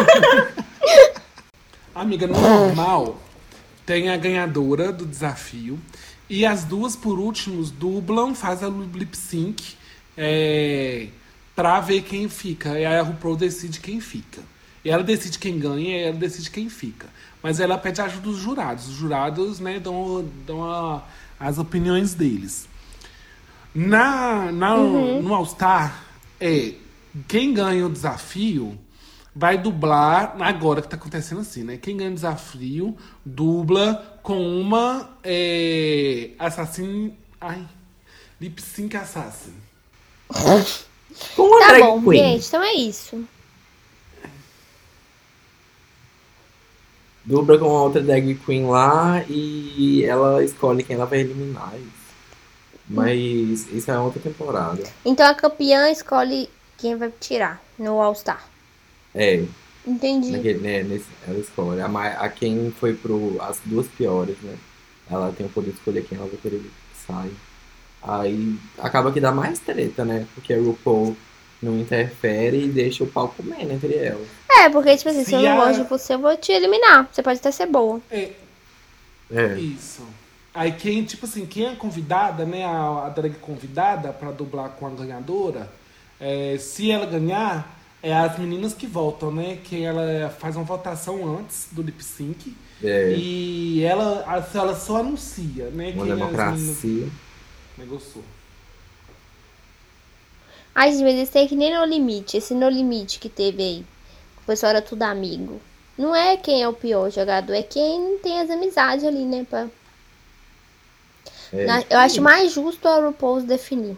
[1.94, 3.18] Amiga, no normal,
[3.86, 5.78] tem a ganhadora do desafio.
[6.34, 9.76] E as duas, por últimos, dublam, faz a lip sync
[10.18, 11.10] é,
[11.54, 12.70] pra ver quem fica.
[12.80, 14.42] E aí a RuPaul decide quem fica.
[14.86, 17.10] E ela decide quem ganha e ela decide quem fica.
[17.44, 18.88] Mas ela pede a ajuda dos jurados.
[18.88, 21.04] Os jurados, né, dão, dão a-
[21.38, 22.66] as opiniões deles.
[23.76, 26.02] Na, na, No All Star,
[26.40, 26.76] é,
[27.28, 28.80] quem ganha o desafio
[29.36, 30.36] vai dublar.
[30.42, 31.78] Agora que tá acontecendo assim, né?
[31.78, 37.16] Quem ganha o desafio dubla com uma é, assassin.
[37.40, 37.66] Ai.
[38.40, 39.54] Lip Sync Assassin.
[41.36, 42.24] Com uma Tá drag bom, queen.
[42.34, 43.24] gente, então é isso.
[47.24, 51.74] Dubla com outra drag queen lá e ela escolhe quem ela vai eliminar.
[51.76, 52.02] Isso.
[52.90, 54.84] Mas isso é outra temporada.
[55.06, 58.51] Então a campeã escolhe quem vai tirar no All Star.
[59.14, 59.44] É,
[59.86, 60.32] Entendi.
[60.32, 61.82] naquele, né, nesse, ela escolhe.
[61.82, 63.38] A, mai- a quem foi pro.
[63.42, 64.56] As duas piores, né?
[65.10, 66.72] Ela tem o poder de escolher quem ela vai querer que
[67.06, 67.32] saia.
[68.02, 70.26] Aí acaba que dá mais treta, né?
[70.34, 71.16] Porque a RuPaul
[71.62, 74.26] não interfere e deixa o pau comendo entre elas.
[74.50, 76.52] É, porque, tipo assim, se, Se eu não a- gosto de você, eu vou te
[76.52, 77.08] eliminar.
[77.12, 78.00] Você pode até ser boa.
[78.10, 78.32] É,
[79.34, 79.54] É.
[79.60, 80.04] Isso.
[80.54, 82.66] Aí quem, tipo assim, quem é convidada, né?
[82.66, 85.72] A, a drag convidada pra dublar com a ganhadora,
[86.20, 89.58] é, se ela ganhar, é as meninas que votam, né?
[89.64, 92.56] Que ela faz uma votação antes do lip sync.
[92.84, 93.14] É.
[93.16, 95.92] E ela, ela só anuncia, né?
[95.96, 96.74] Uma democracia.
[96.84, 97.12] meninas
[97.78, 98.24] negociou.
[100.74, 102.38] Ai, gente, mas esse tem que nem no limite.
[102.38, 103.86] Esse no limite que teve aí.
[104.42, 105.62] O pessoal era tudo amigo.
[105.98, 109.46] Não é quem é o pior jogador, é quem tem as amizades ali, né?
[109.48, 109.68] Pra...
[111.54, 111.66] É.
[111.66, 113.92] Na- eu acho mais justo a RuPaul definir.
[113.92, 113.98] Eu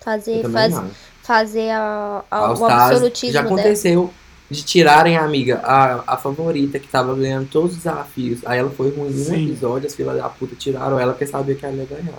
[0.00, 1.11] Fazer, também faz, acho.
[1.22, 3.54] Fazer a, a- All o Stars, absolutismo já dela.
[3.54, 4.12] aconteceu
[4.50, 8.40] de tirarem a amiga, a, a favorita que tava ganhando todos os desafios.
[8.44, 11.54] Aí ela foi ruim em um episódio, as filhas da puta tiraram ela porque sabia
[11.54, 12.18] que ela ia ganhar.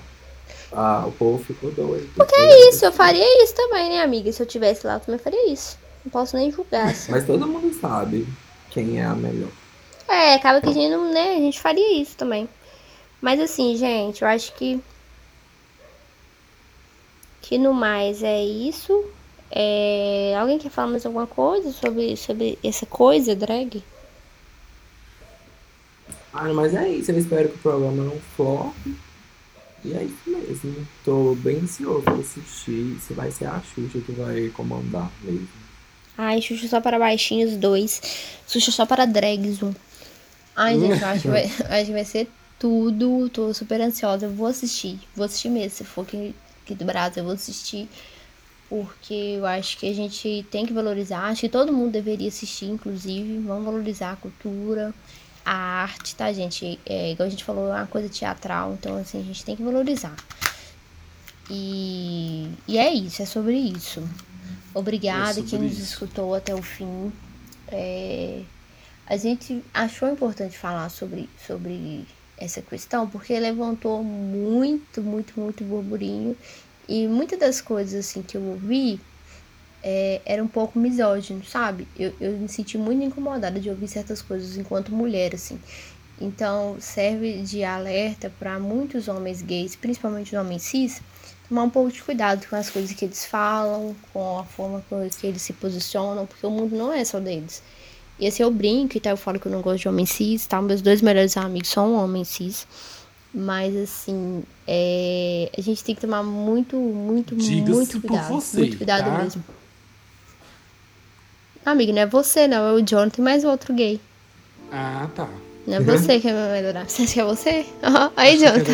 [0.71, 2.09] Ah, o povo ficou doido.
[2.15, 4.31] Porque é isso, eu faria isso também, né, amiga?
[4.31, 5.77] Se eu tivesse lá, eu também faria isso.
[6.03, 7.11] Não posso nem julgar, assim.
[7.11, 8.27] Mas todo mundo sabe
[8.71, 9.49] quem é a melhor.
[10.07, 11.35] É, acaba que a gente não, né?
[11.35, 12.49] A gente faria isso também.
[13.21, 14.81] Mas assim, gente, eu acho que.
[17.43, 19.03] Que no mais é isso.
[19.51, 23.83] É, Alguém quer falar mais alguma coisa sobre, sobre essa coisa, drag?
[26.33, 27.11] Ah, mas é isso.
[27.11, 28.73] Eu espero que o programa não flop.
[29.85, 30.87] E é isso mesmo.
[31.03, 32.97] Tô bem ansioso pra assistir.
[33.05, 35.47] Se vai ser a Xuxa que vai comandar mesmo.
[36.17, 38.01] Ai, Xuxa só para baixinhos 2.
[38.47, 39.73] Xuxa só para drags 1.
[40.55, 43.29] Ai, gente, eu acho que, vai, acho que vai ser tudo.
[43.29, 44.27] Tô super ansiosa.
[44.27, 44.97] Eu vou assistir.
[45.13, 45.71] Vou assistir mesmo.
[45.71, 46.33] Se for aqui,
[46.63, 47.89] aqui do Brasil, eu vou assistir.
[48.69, 51.19] Porque eu acho que a gente tem que valorizar.
[51.27, 53.37] Acho que todo mundo deveria assistir, inclusive.
[53.39, 54.93] Vamos valorizar a cultura,
[55.45, 56.79] a arte, tá, gente?
[56.85, 58.73] É, igual a gente falou, é uma coisa teatral.
[58.73, 60.15] Então, assim, a gente tem que valorizar.
[61.49, 64.01] E, e é isso, é sobre isso.
[64.73, 67.11] Obrigada É quem nos escutou até o fim.
[67.67, 68.41] É,
[69.05, 72.05] a gente achou importante falar sobre, sobre
[72.37, 76.35] essa questão porque levantou muito, muito, muito burburinho.
[76.87, 78.99] E muitas das coisas assim que eu ouvi
[79.81, 81.87] é, era um pouco misógino, sabe?
[81.97, 85.59] Eu, eu me senti muito incomodada de ouvir certas coisas enquanto mulher, assim.
[86.19, 91.01] Então, serve de alerta para muitos homens gays, principalmente os homens cis,
[91.49, 94.83] tomar um pouco de cuidado com as coisas que eles falam, com a forma
[95.19, 97.61] que eles se posicionam, porque o mundo não é só deles.
[98.19, 100.45] E assim, eu brinco e tal, eu falo que eu não gosto de homem cis,
[100.45, 100.61] tá?
[100.61, 102.67] Meus dois melhores amigos são homens cis.
[103.33, 108.29] Mas assim, é, a gente tem que tomar muito, muito, muito cuidado.
[108.29, 109.17] você, muito cuidado tá?
[109.17, 109.43] mesmo.
[111.65, 113.99] Amigo, não é você não, é o Jonathan mais outro gay.
[114.71, 115.27] Ah, tá.
[115.65, 116.85] Não é você que é meu melhor.
[116.85, 117.65] Você acha que é você?
[117.81, 118.73] Ó, Aí, Jonathan.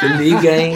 [0.00, 0.74] Se liga, hein?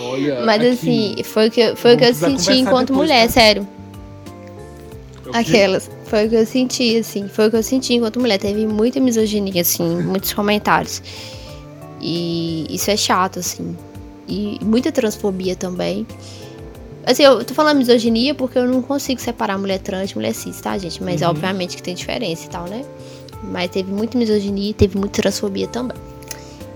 [0.00, 0.44] Olha.
[0.44, 3.32] Mas aqui, assim, foi o que, foi o que eu senti enquanto mulher, tá?
[3.32, 3.68] sério.
[5.32, 5.90] Aquelas.
[6.06, 7.28] Foi o que eu senti, assim.
[7.28, 8.38] Foi o que eu senti enquanto mulher.
[8.38, 11.02] Teve muita misoginia, assim, muitos comentários.
[12.00, 13.76] E isso é chato, assim.
[14.28, 16.06] E muita transfobia também.
[17.04, 20.60] Assim, eu tô falando misoginia porque eu não consigo separar mulher trans de mulher cis,
[20.60, 21.02] tá, gente?
[21.02, 22.84] Mas obviamente que tem diferença e tal, né?
[23.42, 25.96] Mas teve muita misoginia e teve muita transfobia também.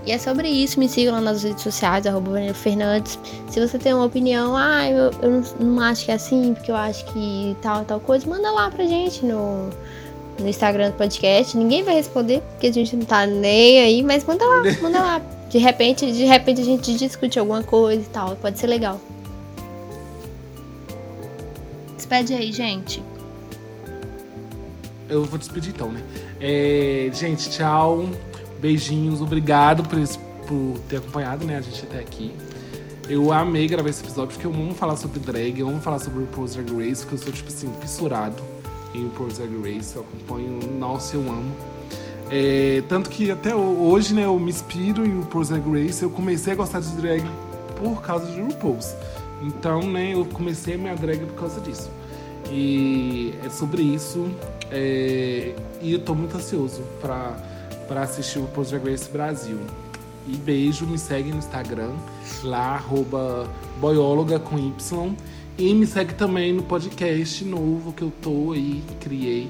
[0.07, 3.19] E é sobre isso, me sigam lá nas redes sociais, arroba Fernandes.
[3.49, 6.71] Se você tem uma opinião, ah, eu, eu não, não acho que é assim, porque
[6.71, 9.69] eu acho que tal, tal coisa, manda lá pra gente no,
[10.39, 11.57] no Instagram do podcast.
[11.57, 15.21] Ninguém vai responder, porque a gente não tá nem aí, mas manda lá, manda lá.
[15.49, 19.01] De repente, de repente a gente discute alguma coisa e tal, pode ser legal.
[21.97, 23.03] Despede aí, gente.
[25.09, 26.01] Eu vou despedir então, né?
[26.39, 28.05] É, gente, tchau.
[28.59, 29.21] Beijinhos.
[29.21, 31.57] Obrigado por, esse- por ter acompanhado, né?
[31.57, 32.31] A gente até aqui.
[33.09, 36.19] Eu amei gravar esse episódio porque eu amo falar sobre drag, eu amo falar sobre
[36.21, 38.43] RuPaul's Drag Race, porque eu sou, tipo assim, fissurado
[38.93, 39.95] em RuPaul's Drag Race.
[39.95, 41.51] Eu acompanho, nossa, eu amo.
[42.29, 46.03] É, tanto que até ho- hoje, né, eu me inspiro em RuPaul's Drag Race.
[46.03, 47.23] Eu comecei a gostar de drag
[47.77, 48.93] por causa de RuPaul's.
[49.41, 51.89] Então, né, eu comecei a minha drag por causa disso.
[52.51, 54.29] E é sobre isso.
[54.69, 57.37] é, e eu tô muito ansioso pra,
[57.87, 59.59] pra assistir o RuPaul's Drag Race Brasil.
[60.27, 61.93] E beijo, me segue no Instagram,
[62.43, 63.47] lá, arroba
[63.79, 65.15] boióloga com Y.
[65.57, 69.49] E me segue também no podcast novo que eu tô aí, criei.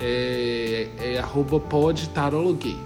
[0.00, 2.76] É, é arroba podtarologuei.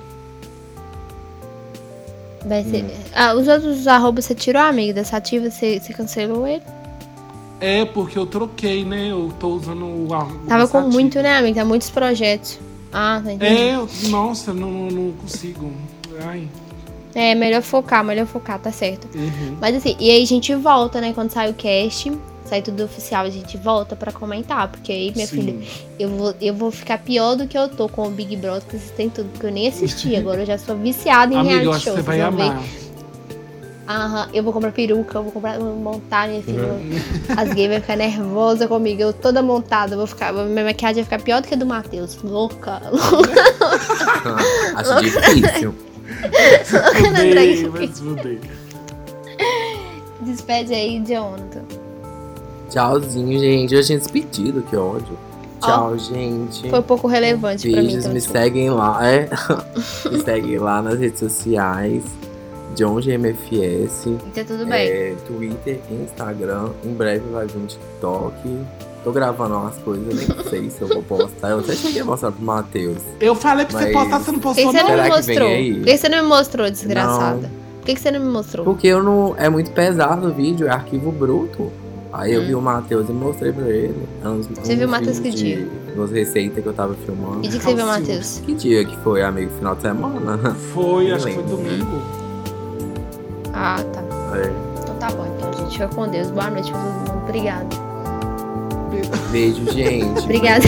[2.45, 2.85] Vai ser.
[3.15, 6.63] Ah, os outros arrobas você tirou, amigo, dessa ativa, você, você cancelou ele?
[7.61, 9.13] É, porque eu troquei, né?
[9.13, 11.55] Eu tô usando o arroba Tava com muito, né, amigo?
[11.55, 12.59] Tá muitos projetos.
[12.93, 13.59] Ah, tá entendendo.
[13.59, 15.71] É, eu- nossa, não, não- consigo.
[16.25, 16.47] Ai.
[17.15, 19.07] É, melhor focar, melhor focar, tá certo.
[19.17, 19.57] Uhum.
[19.61, 21.13] Mas assim, e aí a gente volta, né?
[21.15, 22.11] Quando sai o cast,
[22.45, 24.69] sai tudo oficial, a gente volta pra comentar.
[24.69, 25.37] Porque aí, minha Sim.
[25.43, 25.59] filha,
[25.99, 28.79] eu vou, eu vou ficar pior do que eu tô com o Big Brother, que
[28.79, 30.15] vocês têm tudo, que eu nem assisti.
[30.17, 31.95] Agora eu já sou viciada em Amiga, reality show.
[31.95, 32.53] você vai vão ver.
[33.89, 35.59] Aham, eu vou comprar peruca, eu vou comprar,
[36.29, 36.63] minha filha.
[36.63, 37.01] Uhum.
[37.37, 39.03] As gays vão ficar nervosas comigo.
[39.03, 40.33] Eu toda montada, vou ficar.
[40.33, 42.17] Minha maquiagem vai ficar pior do que a do Matheus.
[42.23, 42.81] Louca,
[44.77, 45.75] Acho difícil.
[46.65, 48.41] Fudei, mas fudei.
[50.21, 51.63] Despede aí, Jonathan.
[52.71, 53.75] Tchauzinho, gente.
[53.75, 55.19] Eu tinha despedido, que ódio.
[55.61, 56.71] Tchau, gente.
[56.71, 57.89] Foi pouco relevante pra mim.
[57.89, 59.29] Beijos, me seguem lá, é.
[60.11, 62.03] me seguem lá nas redes sociais.
[62.77, 64.07] John GMFS.
[64.27, 64.89] Então tudo bem.
[64.89, 66.71] É, Twitter, Instagram.
[66.85, 68.35] Em breve vai vir um TikTok.
[69.05, 71.51] Tô gravando umas coisas, eu nem sei se eu vou postar.
[71.51, 72.99] Eu até cheguei a mostrar pro Matheus.
[73.21, 74.89] Eu falei pra você Mas- postar, você não Por que postou, você não.
[74.91, 75.49] Será me que vem mostrou?
[75.49, 75.75] aí?
[75.75, 77.51] Por que você não me mostrou, desgraçada?
[77.81, 78.65] Por que que você não me mostrou?
[78.65, 79.35] Porque eu não.
[79.37, 81.73] É muito pesado o vídeo, é arquivo bruto.
[82.13, 82.47] Aí eu Hum.
[82.47, 84.07] vi o Matheus e mostrei pra ele.
[84.23, 85.67] É uns- Você viu o uns Matheus que de-
[85.97, 87.41] Umas receitas que eu tava filmando.
[87.41, 88.01] Que dia que você viu, Calcinha.
[88.17, 88.43] Matheus?
[88.47, 89.51] Que dia que foi, amigo?
[89.59, 90.55] Final de semana?
[90.73, 92.22] Foi, acho que foi domingo.
[93.55, 94.01] Ah, tá.
[94.37, 94.53] É.
[94.81, 95.73] Então tá bom, então, gente.
[95.73, 96.31] Fica com Deus.
[96.31, 97.23] Boa noite pra todo mundo.
[97.25, 97.67] Obrigada.
[99.31, 100.21] Beijo, gente.
[100.21, 100.65] Obrigada.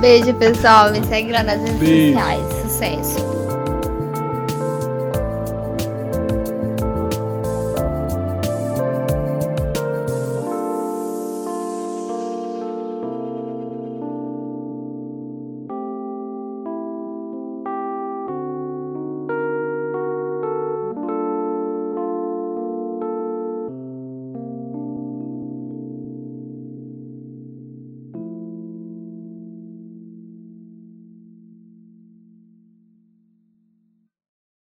[0.00, 0.90] Beijo, pessoal.
[0.92, 2.14] Me segue lá nas redes Beijo.
[2.18, 2.62] sociais.
[2.62, 3.37] Sucesso.